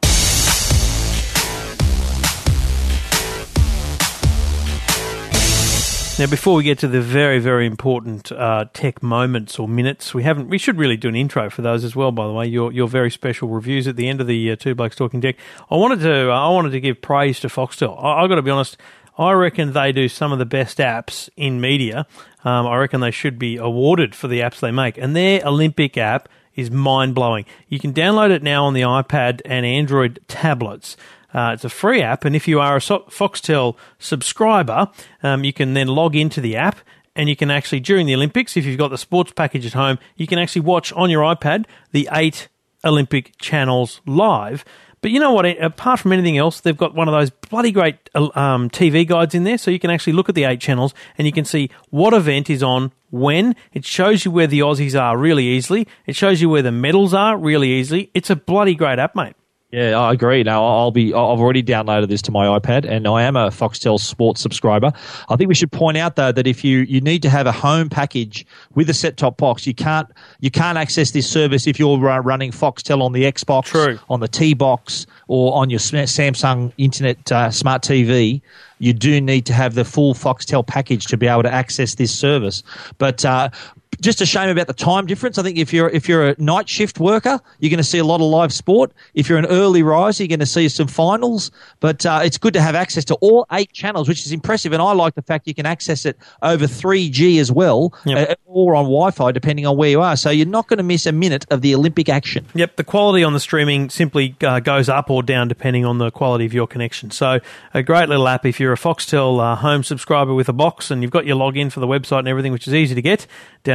Now, 6.21 6.27
before 6.27 6.53
we 6.53 6.63
get 6.63 6.77
to 6.79 6.87
the 6.87 7.01
very, 7.01 7.39
very 7.39 7.65
important 7.65 8.31
uh, 8.31 8.65
tech 8.73 9.01
moments 9.01 9.57
or 9.57 9.67
minutes, 9.67 10.13
we 10.13 10.21
haven't. 10.21 10.49
We 10.49 10.59
should 10.59 10.77
really 10.77 10.95
do 10.95 11.07
an 11.07 11.15
intro 11.15 11.49
for 11.49 11.63
those 11.63 11.83
as 11.83 11.95
well. 11.95 12.11
By 12.11 12.27
the 12.27 12.33
way, 12.33 12.45
your 12.45 12.71
your 12.71 12.87
very 12.87 13.09
special 13.09 13.47
reviews 13.47 13.87
at 13.87 13.95
the 13.95 14.07
end 14.07 14.21
of 14.21 14.27
the 14.27 14.51
uh, 14.51 14.55
Two 14.55 14.75
Blokes 14.75 14.95
Talking 14.95 15.19
Tech. 15.19 15.37
I 15.71 15.77
wanted 15.77 16.01
to. 16.01 16.29
I 16.29 16.49
wanted 16.49 16.73
to 16.73 16.79
give 16.79 17.01
praise 17.01 17.39
to 17.39 17.47
Foxtel. 17.47 17.97
I, 17.97 18.23
I 18.23 18.27
got 18.27 18.35
to 18.35 18.43
be 18.43 18.51
honest. 18.51 18.77
I 19.17 19.31
reckon 19.33 19.73
they 19.73 19.91
do 19.91 20.07
some 20.07 20.31
of 20.31 20.39
the 20.39 20.45
best 20.45 20.77
apps 20.77 21.29
in 21.35 21.61
media. 21.61 22.05
Um, 22.43 22.65
I 22.65 22.77
reckon 22.77 23.01
they 23.01 23.11
should 23.11 23.37
be 23.37 23.57
awarded 23.57 24.15
for 24.15 24.27
the 24.27 24.39
apps 24.39 24.59
they 24.59 24.71
make, 24.71 24.97
and 24.97 25.15
their 25.15 25.45
Olympic 25.45 25.97
app 25.97 26.29
is 26.55 26.71
mind 26.71 27.15
blowing. 27.15 27.45
You 27.67 27.79
can 27.79 27.93
download 27.93 28.31
it 28.31 28.43
now 28.43 28.65
on 28.65 28.73
the 28.73 28.81
iPad 28.81 29.41
and 29.45 29.65
Android 29.65 30.19
tablets. 30.27 30.97
Uh, 31.33 31.51
it's 31.53 31.63
a 31.63 31.69
free 31.69 32.01
app, 32.01 32.25
and 32.25 32.35
if 32.35 32.47
you 32.47 32.59
are 32.59 32.75
a 32.75 32.79
Foxtel 32.79 33.77
subscriber, 33.99 34.89
um, 35.23 35.43
you 35.43 35.53
can 35.53 35.73
then 35.73 35.87
log 35.87 36.15
into 36.15 36.41
the 36.41 36.55
app 36.55 36.79
and 37.15 37.27
you 37.27 37.35
can 37.35 37.51
actually, 37.51 37.79
during 37.79 38.07
the 38.07 38.15
Olympics, 38.15 38.55
if 38.55 38.65
you've 38.65 38.77
got 38.77 38.89
the 38.89 38.97
sports 38.97 39.33
package 39.33 39.65
at 39.65 39.73
home, 39.73 39.99
you 40.15 40.27
can 40.27 40.39
actually 40.39 40.61
watch 40.61 40.93
on 40.93 41.09
your 41.09 41.23
iPad 41.23 41.65
the 41.91 42.07
eight 42.11 42.47
Olympic 42.85 43.37
channels 43.37 44.01
live. 44.05 44.63
But 45.01 45.09
you 45.11 45.19
know 45.19 45.31
what? 45.31 45.45
Apart 45.45 45.99
from 45.99 46.13
anything 46.13 46.37
else, 46.37 46.61
they've 46.61 46.77
got 46.77 46.93
one 46.93 47.07
of 47.07 47.13
those 47.13 47.31
bloody 47.31 47.71
great 47.71 47.95
um, 48.13 48.69
TV 48.69 49.05
guides 49.07 49.33
in 49.33 49.43
there, 49.43 49.57
so 49.57 49.71
you 49.71 49.79
can 49.79 49.89
actually 49.89 50.13
look 50.13 50.29
at 50.29 50.35
the 50.35 50.43
eight 50.43 50.61
channels 50.61 50.93
and 51.17 51.25
you 51.25 51.33
can 51.33 51.43
see 51.43 51.71
what 51.89 52.13
event 52.13 52.49
is 52.49 52.61
on 52.61 52.91
when. 53.09 53.55
It 53.73 53.83
shows 53.83 54.25
you 54.25 54.31
where 54.31 54.47
the 54.47 54.59
Aussies 54.59 54.99
are 54.99 55.17
really 55.17 55.45
easily. 55.45 55.87
It 56.05 56.15
shows 56.15 56.39
you 56.39 56.49
where 56.49 56.61
the 56.61 56.71
medals 56.71 57.15
are 57.15 57.35
really 57.35 57.69
easily. 57.69 58.11
It's 58.13 58.29
a 58.29 58.35
bloody 58.35 58.75
great 58.75 58.99
app, 58.99 59.15
mate. 59.15 59.35
Yeah, 59.71 59.97
I 59.97 60.11
agree. 60.11 60.43
Now 60.43 60.65
I'll 60.65 60.91
be. 60.91 61.13
I've 61.13 61.39
already 61.39 61.63
downloaded 61.63 62.09
this 62.09 62.21
to 62.23 62.31
my 62.31 62.59
iPad, 62.59 62.85
and 62.85 63.07
I 63.07 63.23
am 63.23 63.37
a 63.37 63.47
Foxtel 63.47 63.99
Sports 63.99 64.41
subscriber. 64.41 64.91
I 65.29 65.37
think 65.37 65.47
we 65.47 65.55
should 65.55 65.71
point 65.71 65.97
out 65.97 66.17
though 66.17 66.33
that 66.33 66.45
if 66.45 66.61
you 66.65 66.79
you 66.79 66.99
need 66.99 67.21
to 67.21 67.29
have 67.29 67.47
a 67.47 67.53
home 67.53 67.87
package 67.87 68.45
with 68.75 68.89
a 68.89 68.93
set 68.93 69.15
top 69.15 69.37
box, 69.37 69.65
you 69.65 69.73
can't 69.73 70.09
you 70.41 70.51
can't 70.51 70.77
access 70.77 71.11
this 71.11 71.29
service 71.29 71.67
if 71.67 71.79
you're 71.79 71.97
running 71.97 72.51
Foxtel 72.51 73.01
on 73.01 73.13
the 73.13 73.23
Xbox, 73.23 73.65
True. 73.65 73.97
on 74.09 74.19
the 74.19 74.27
T 74.27 74.53
box, 74.53 75.07
or 75.29 75.53
on 75.55 75.69
your 75.69 75.79
Samsung 75.79 76.73
Internet 76.77 77.31
uh, 77.31 77.49
smart 77.49 77.81
TV. 77.81 78.41
You 78.79 78.91
do 78.93 79.21
need 79.21 79.45
to 79.45 79.53
have 79.53 79.75
the 79.75 79.85
full 79.85 80.13
Foxtel 80.13 80.67
package 80.67 81.05
to 81.05 81.17
be 81.17 81.27
able 81.27 81.43
to 81.43 81.53
access 81.53 81.95
this 81.95 82.13
service. 82.13 82.63
But 82.97 83.23
uh, 83.23 83.51
just 83.99 84.21
a 84.21 84.25
shame 84.25 84.49
about 84.49 84.67
the 84.67 84.73
time 84.73 85.05
difference. 85.05 85.37
I 85.37 85.43
think 85.43 85.57
if 85.57 85.73
you're 85.73 85.89
if 85.89 86.07
you're 86.07 86.29
a 86.29 86.35
night 86.39 86.69
shift 86.69 86.99
worker, 86.99 87.39
you're 87.59 87.69
going 87.69 87.77
to 87.77 87.83
see 87.83 87.97
a 87.99 88.03
lot 88.05 88.15
of 88.15 88.27
live 88.27 88.53
sport. 88.53 88.91
If 89.13 89.27
you're 89.29 89.37
an 89.37 89.45
early 89.47 89.83
riser, 89.83 90.23
you're 90.23 90.29
going 90.29 90.39
to 90.39 90.45
see 90.45 90.69
some 90.69 90.87
finals. 90.87 91.51
But 91.81 92.05
uh, 92.05 92.21
it's 92.23 92.37
good 92.37 92.53
to 92.53 92.61
have 92.61 92.73
access 92.75 93.05
to 93.05 93.15
all 93.15 93.45
eight 93.51 93.71
channels, 93.73 94.07
which 94.07 94.25
is 94.25 94.31
impressive. 94.31 94.71
And 94.73 94.81
I 94.81 94.93
like 94.93 95.15
the 95.15 95.21
fact 95.21 95.47
you 95.47 95.53
can 95.53 95.65
access 95.65 96.05
it 96.05 96.17
over 96.41 96.65
3G 96.65 97.39
as 97.39 97.51
well, 97.51 97.93
Yep. 98.05 98.29
uh, 98.29 98.35
or 98.45 98.75
on 98.75 98.85
Wi-Fi, 98.85 99.31
depending 99.33 99.65
on 99.67 99.77
where 99.77 99.89
you 99.89 100.01
are. 100.01 100.15
So 100.15 100.29
you're 100.29 100.45
not 100.47 100.67
going 100.67 100.77
to 100.77 100.83
miss 100.83 101.05
a 101.05 101.11
minute 101.11 101.45
of 101.51 101.61
the 101.61 101.75
Olympic 101.75 102.09
action. 102.09 102.45
Yep, 102.55 102.77
the 102.77 102.83
quality 102.83 103.23
on 103.23 103.33
the 103.33 103.39
streaming 103.39 103.89
simply 103.89 104.35
uh, 104.41 104.59
goes 104.61 104.89
up 104.89 105.09
or 105.09 105.21
down 105.21 105.47
depending 105.47 105.85
on 105.85 105.97
the 105.97 106.11
quality 106.11 106.45
of 106.45 106.53
your 106.53 106.67
connection. 106.67 107.11
So, 107.11 107.39
a 107.73 107.83
great 107.83 108.09
little 108.09 108.27
app 108.27 108.45
if 108.45 108.59
you're 108.59 108.73
a 108.73 108.77
Foxtel 108.77 109.39
uh, 109.41 109.55
home 109.57 109.83
subscriber 109.83 110.33
with 110.33 110.49
a 110.49 110.53
box 110.53 110.89
and 110.91 111.01
you've 111.01 111.11
got 111.11 111.25
your 111.25 111.35
login 111.35 111.71
for 111.71 111.79
the 111.79 111.87
website 111.87 112.19
and 112.19 112.27
everything, 112.27 112.51
which 112.51 112.67
is 112.67 112.73
easy 112.73 112.95
to 112.95 113.01
get. 113.01 113.27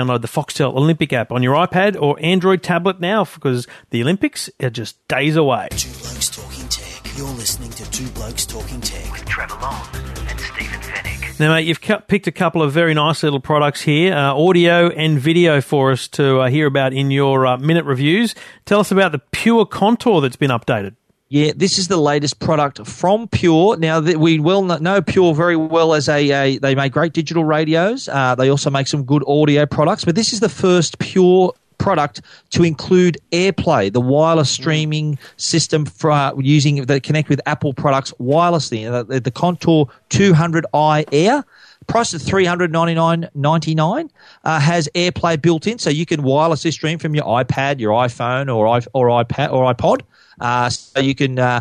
Download 0.07 0.21
the 0.21 0.29
Foxtel 0.29 0.75
Olympic 0.75 1.13
app 1.13 1.33
on 1.33 1.43
your 1.43 1.55
iPad 1.55 2.01
or 2.01 2.17
Android 2.21 2.63
tablet 2.63 3.01
now 3.01 3.25
because 3.25 3.67
the 3.91 4.03
Olympics 4.03 4.49
are 4.63 4.71
just 4.71 5.07
days 5.09 5.35
away. 5.35 5.69
Two 5.73 5.91
Blokes 5.91 6.29
Talking 6.31 6.69
Tech. 6.69 7.17
You're 7.17 7.27
listening 7.29 7.71
to 7.71 7.91
Two 7.91 8.07
Blokes 8.11 8.47
Talking 8.47 8.81
Tech 8.81 9.11
with 9.11 9.25
Trevor 9.25 9.57
Long 9.61 9.85
and 10.29 10.39
Stephen 10.39 10.81
Fenech. 10.81 11.41
Now, 11.41 11.55
mate, 11.55 11.67
you've 11.67 11.81
cu- 11.81 11.99
picked 12.07 12.29
a 12.29 12.33
couple 12.33 12.63
of 12.63 12.73
very 12.73 12.95
nice 12.95 13.23
little 13.25 13.41
products 13.41 13.83
here, 13.83 14.15
uh, 14.15 14.33
audio 14.35 14.89
and 14.91 15.19
video 15.19 15.61
for 15.61 15.91
us 15.91 16.07
to 16.09 16.41
uh, 16.41 16.49
hear 16.49 16.67
about 16.67 16.93
in 16.93 17.11
your 17.11 17.45
uh, 17.45 17.57
minute 17.57 17.85
reviews. 17.85 18.35
Tell 18.65 18.79
us 18.81 18.93
about 18.93 19.11
the 19.13 19.19
Pure 19.33 19.67
Contour 19.67 20.21
that's 20.21 20.37
been 20.37 20.51
updated. 20.51 20.95
Yeah, 21.29 21.53
this 21.57 21.77
is 21.79 21.89
the 21.89 21.97
latest 21.97 22.39
product 22.39 22.87
from 22.87 23.27
Pure. 23.27 23.79
Now 23.79 23.99
that 23.99 24.19
we 24.19 24.39
well 24.39 24.63
know 24.63 25.03
Pure 25.03 25.35
very 25.35 25.57
well 25.57 25.93
as 25.95 26.09
a, 26.09 26.31
a 26.31 26.59
they 26.59 26.77
make 26.77 26.93
great 26.93 27.13
digital 27.13 27.45
radios. 27.45 28.09
Uh, 28.09 28.37
they 28.37 28.49
also 28.49 28.71
make 28.71 28.87
some 28.87 29.03
good 29.05 29.25
audio 29.27 29.67
products, 29.67 30.05
but 30.05 30.15
this 30.15 30.33
is 30.33 30.39
the 30.39 30.49
first 30.49 31.01
Pure 31.01 31.53
product 31.79 32.23
to 32.51 32.63
include 32.63 33.19
AirPlay, 33.33 33.93
the 33.93 34.01
wireless 34.01 34.51
streaming 34.51 35.19
system 35.37 35.85
for 35.85 36.13
uh, 36.13 36.33
using 36.39 36.85
that 36.87 37.03
connect 37.03 37.29
with 37.29 37.41
Apple 37.47 37.75
products 37.75 38.13
wirelessly. 38.21 38.89
Uh, 38.89 39.03
The, 39.03 39.19
the 39.21 39.31
Contour 39.33 39.89
200i 40.11 41.05
Air. 41.13 41.45
Priced 41.89 42.15
at 42.15 42.21
three 42.21 42.45
hundred 42.45 42.73
ninety 42.73 42.95
nine 42.95 43.29
ninety 43.37 43.73
nine, 43.73 44.11
uh, 44.43 44.59
has 44.59 44.89
AirPlay 44.97 45.41
built 45.41 45.69
in, 45.69 45.79
so 45.79 45.89
you 45.89 46.05
can 46.05 46.23
wirelessly 46.23 46.73
stream 46.73 46.99
from 46.99 47.15
your 47.15 47.23
iPad, 47.25 47.79
your 47.79 47.93
iPhone, 47.93 48.53
or 48.53 48.67
i 48.67 48.81
or 48.93 49.07
iPad 49.07 49.53
or 49.53 49.73
iPod. 49.73 50.01
Uh, 50.41 50.69
so 50.69 51.01
you 51.01 51.15
can 51.15 51.39
uh, 51.39 51.61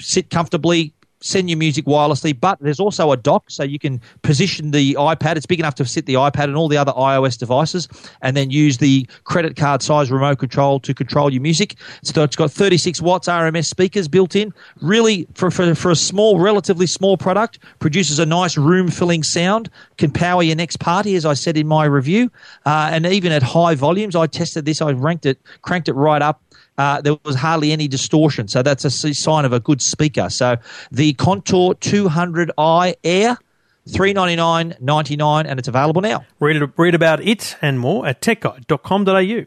sit 0.00 0.30
comfortably, 0.30 0.92
send 1.22 1.48
your 1.48 1.58
music 1.58 1.84
wirelessly, 1.84 2.38
but 2.38 2.58
there's 2.60 2.80
also 2.80 3.12
a 3.12 3.16
dock 3.16 3.44
so 3.48 3.62
you 3.62 3.78
can 3.78 4.00
position 4.22 4.72
the 4.72 4.94
iPad. 4.94 5.36
It's 5.36 5.46
big 5.46 5.60
enough 5.60 5.74
to 5.76 5.84
sit 5.84 6.06
the 6.06 6.14
iPad 6.14 6.44
and 6.44 6.56
all 6.56 6.68
the 6.68 6.76
other 6.76 6.92
iOS 6.92 7.38
devices, 7.38 7.88
and 8.20 8.36
then 8.36 8.50
use 8.50 8.78
the 8.78 9.06
credit 9.24 9.56
card 9.56 9.82
size 9.82 10.10
remote 10.10 10.38
control 10.38 10.80
to 10.80 10.92
control 10.92 11.32
your 11.32 11.42
music. 11.42 11.76
So 12.02 12.22
it's 12.22 12.36
got 12.36 12.50
36 12.50 13.00
watts 13.00 13.28
RMS 13.28 13.66
speakers 13.66 14.08
built 14.08 14.36
in. 14.36 14.52
Really, 14.80 15.26
for, 15.34 15.50
for, 15.50 15.74
for 15.74 15.90
a 15.90 15.96
small, 15.96 16.38
relatively 16.40 16.86
small 16.86 17.16
product, 17.16 17.60
produces 17.78 18.18
a 18.18 18.26
nice 18.26 18.56
room 18.56 18.88
filling 18.88 19.22
sound, 19.22 19.70
can 19.98 20.10
power 20.10 20.42
your 20.42 20.56
next 20.56 20.78
party, 20.78 21.14
as 21.14 21.24
I 21.24 21.34
said 21.34 21.56
in 21.56 21.66
my 21.66 21.84
review. 21.84 22.30
Uh, 22.66 22.90
and 22.92 23.06
even 23.06 23.32
at 23.32 23.42
high 23.42 23.74
volumes, 23.74 24.16
I 24.16 24.26
tested 24.26 24.64
this, 24.64 24.82
I 24.82 24.92
ranked 24.92 25.26
it, 25.26 25.40
cranked 25.62 25.88
it 25.88 25.94
right 25.94 26.22
up 26.22 26.42
uh, 26.78 27.00
there 27.00 27.16
was 27.24 27.36
hardly 27.36 27.72
any 27.72 27.88
distortion. 27.88 28.48
So 28.48 28.62
that's 28.62 28.84
a 28.84 28.90
sign 28.90 29.44
of 29.44 29.52
a 29.52 29.60
good 29.60 29.82
speaker. 29.82 30.30
So 30.30 30.56
the 30.90 31.12
Contour 31.14 31.74
200i 31.74 32.94
Air. 33.04 33.38
Three 33.88 34.12
ninety 34.12 34.36
nine 34.36 34.76
ninety 34.80 35.16
nine, 35.16 35.44
and 35.44 35.58
it's 35.58 35.66
available 35.66 36.02
now. 36.02 36.24
Read, 36.38 36.62
read 36.76 36.94
about 36.94 37.20
it 37.20 37.56
and 37.60 37.80
more 37.80 38.06
at 38.06 38.20
techguide.com.au. 38.20 39.46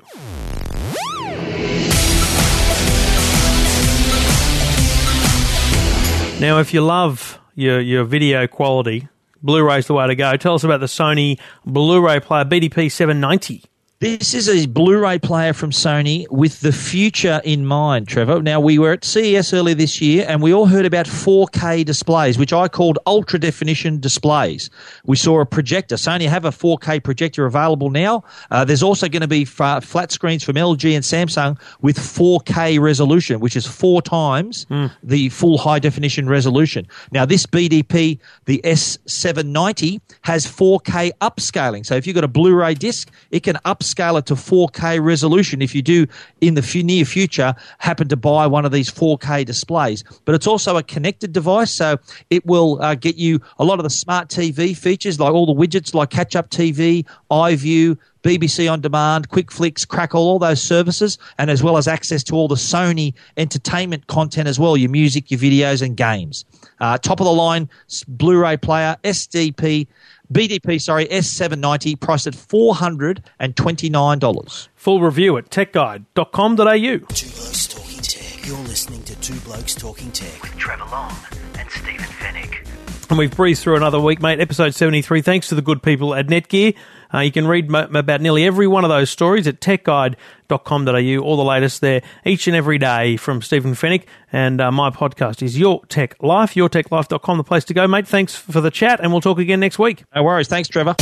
Now, 6.42 6.60
if 6.60 6.74
you 6.74 6.82
love 6.82 7.40
your, 7.56 7.80
your 7.80 8.04
video 8.04 8.46
quality, 8.46 9.08
Blu-ray's 9.42 9.88
the 9.88 9.94
way 9.94 10.06
to 10.06 10.16
go. 10.16 10.36
Tell 10.36 10.56
us 10.56 10.66
about 10.66 10.82
the 10.82 10.88
Sony 10.88 11.40
Blu-ray 11.66 12.20
player 12.20 12.44
BDP 12.44 12.92
790. 12.92 13.64
This 14.00 14.34
is 14.34 14.50
a 14.50 14.66
Blu-ray 14.66 15.20
player 15.20 15.54
from 15.54 15.72
Sony 15.72 16.30
with 16.30 16.60
the 16.60 16.74
future 16.74 17.40
in 17.46 17.66
mind, 17.66 18.10
Trevor. 18.10 18.42
Now 18.42 18.60
we 18.60 18.78
were 18.78 18.92
at 18.92 19.06
CES 19.06 19.54
earlier 19.54 19.74
this 19.74 20.02
year, 20.02 20.26
and 20.28 20.42
we 20.42 20.54
all 20.54 20.66
heard 20.66 20.86
about 20.86 21.06
4K 21.06 21.86
displays, 21.86 22.38
which 22.38 22.52
I 22.52 22.68
called 22.68 23.00
ultra 23.08 23.40
definition 23.40 24.02
displays. 24.02 24.70
We 25.06 25.16
saw 25.16 25.40
a 25.40 25.46
projector. 25.46 25.96
Sony 25.96 26.28
have 26.28 26.44
a 26.44 26.50
4K 26.50 27.06
projector 27.06 27.46
available 27.46 27.90
now. 27.90 28.26
Uh, 28.52 28.66
there's 28.66 28.84
also 28.84 29.08
going 29.08 29.22
to 29.22 29.30
be 29.30 29.44
f- 29.44 29.86
flat 29.86 30.12
screens 30.12 30.44
from 30.44 30.58
LG 30.58 30.94
and 30.94 31.02
Samsung 31.02 31.58
with 31.80 31.98
4K 31.98 32.82
resolution, 32.82 33.40
which 33.40 33.56
is 33.56 33.66
four 33.66 34.02
times 34.02 34.66
mm. 34.66 34.92
the 35.04 35.30
full 35.30 35.58
high 35.58 35.80
definition 35.80 36.28
resolution. 36.28 36.86
Now 37.14 37.26
this 37.26 37.46
BDP, 37.46 38.20
the 38.44 38.60
S790, 38.66 40.02
has 40.24 40.46
4K 40.46 41.14
upscaling. 41.22 41.86
So 41.86 41.96
if 41.96 42.06
you've 42.06 42.16
got 42.16 42.26
a 42.26 42.28
Blu-ray 42.28 42.74
disc, 42.74 43.10
it 43.32 43.44
can 43.44 43.56
upscale 43.64 43.85
upscale 43.86 44.20
it 44.20 44.26
to 44.26 44.36
4K 44.36 45.04
resolution 45.04 45.62
if 45.62 45.76
you 45.76 45.82
do 45.82 46.08
in 46.42 46.56
the 46.56 46.84
near 46.84 47.06
future 47.06 47.56
happen 47.78 48.08
to 48.08 48.18
buy 48.18 48.48
one 48.48 48.66
of 48.66 48.72
these 48.72 48.90
4K 48.90 49.46
displays. 49.46 50.04
But 50.26 50.36
it's 50.36 50.48
also 50.48 50.78
a 50.78 50.84
connected 50.84 51.32
device, 51.32 51.72
so 51.72 51.98
it 52.30 52.46
will 52.46 52.82
uh, 52.82 52.96
get 52.96 53.16
you 53.16 53.40
a 53.60 53.64
lot 53.64 53.80
of 53.80 53.84
the 53.84 53.90
smart 53.90 54.30
TV 54.30 54.76
features, 54.76 55.20
like 55.20 55.34
all 55.34 55.46
the 55.46 55.54
widgets 55.54 55.94
like 55.94 56.10
Catch 56.10 56.36
Up 56.36 56.50
TV, 56.50 57.06
iView, 57.32 57.98
BBC 58.24 58.72
On 58.72 58.82
Demand, 58.82 59.30
QuickFlix, 59.30 59.88
Crackle, 59.88 60.20
all 60.20 60.40
those 60.40 60.60
services, 60.60 61.20
and 61.38 61.52
as 61.52 61.62
well 61.62 61.78
as 61.78 61.88
access 61.88 62.24
to 62.24 62.34
all 62.36 62.48
the 62.48 62.56
Sony 62.56 63.14
entertainment 63.38 64.08
content 64.08 64.48
as 64.48 64.60
well, 64.60 64.76
your 64.76 64.90
music, 64.90 65.30
your 65.30 65.40
videos, 65.40 65.84
and 65.84 65.96
games. 65.96 66.44
Uh, 66.80 66.98
top 66.98 67.20
of 67.20 67.26
the 67.26 67.32
line 67.32 67.70
Blu-ray 68.08 68.58
player, 68.58 68.96
SDP 69.04 69.86
BDP, 70.32 70.82
sorry, 70.82 71.06
S790, 71.06 72.00
priced 72.00 72.28
at 72.28 72.34
$429. 72.34 74.68
Full 74.76 75.02
review 75.02 75.38
at 75.38 75.50
techguide.com.au. 75.50 76.98
Two 77.14 77.30
Blokes 77.30 77.68
Talking 77.68 78.00
Tech. 78.02 78.48
You're 78.48 78.58
listening 78.60 79.04
to 79.04 79.16
Two 79.20 79.38
Blokes 79.42 79.76
Talking 79.76 80.12
Tech 80.12 80.42
with 80.42 80.56
Trevor 80.58 80.86
Long 80.92 81.14
and 81.58 81.70
Stephen 81.72 82.06
Fenech. 82.06 82.68
And 83.10 83.18
we've 83.20 83.36
breezed 83.36 83.62
through 83.64 83.76
another 83.76 84.00
week, 84.00 84.22
mate. 84.22 84.40
Episode 84.40 84.74
73. 84.74 85.22
Thanks 85.22 85.50
to 85.50 85.56
the 85.56 85.62
good 85.62 85.84
people 85.84 86.16
at 86.16 86.28
Netgear. 86.28 86.74
Uh, 87.16 87.20
you 87.22 87.32
can 87.32 87.48
read 87.48 87.74
m- 87.74 87.96
about 87.96 88.20
nearly 88.20 88.44
every 88.44 88.68
one 88.68 88.84
of 88.84 88.90
those 88.90 89.10
stories 89.10 89.48
at 89.48 89.62
techguide.com.au, 89.62 91.18
all 91.24 91.38
the 91.38 91.44
latest 91.44 91.80
there 91.82 92.02
each 92.26 92.48
and 92.48 92.56
every 92.56 92.78
day 92.78 93.16
from 93.16 93.42
Stephen 93.42 93.74
Fenech. 93.74 94.04
And 94.34 94.60
uh, 94.60 94.72
my 94.72 94.90
podcast 94.90 95.42
is 95.42 95.58
Your 95.58 95.86
Tech 95.86 96.22
Life, 96.22 96.56
yourtechlife.com, 96.56 97.38
the 97.38 97.44
place 97.44 97.64
to 97.66 97.74
go, 97.74 97.88
mate. 97.88 98.08
Thanks 98.08 98.36
for 98.36 98.60
the 98.60 98.72
chat, 98.72 99.00
and 99.00 99.12
we'll 99.12 99.22
talk 99.22 99.40
again 99.40 99.62
next 99.62 99.80
week. 99.80 100.04
No 100.14 100.24
worries. 100.24 100.48
Thanks, 100.50 100.68
Trevor. 100.68 100.96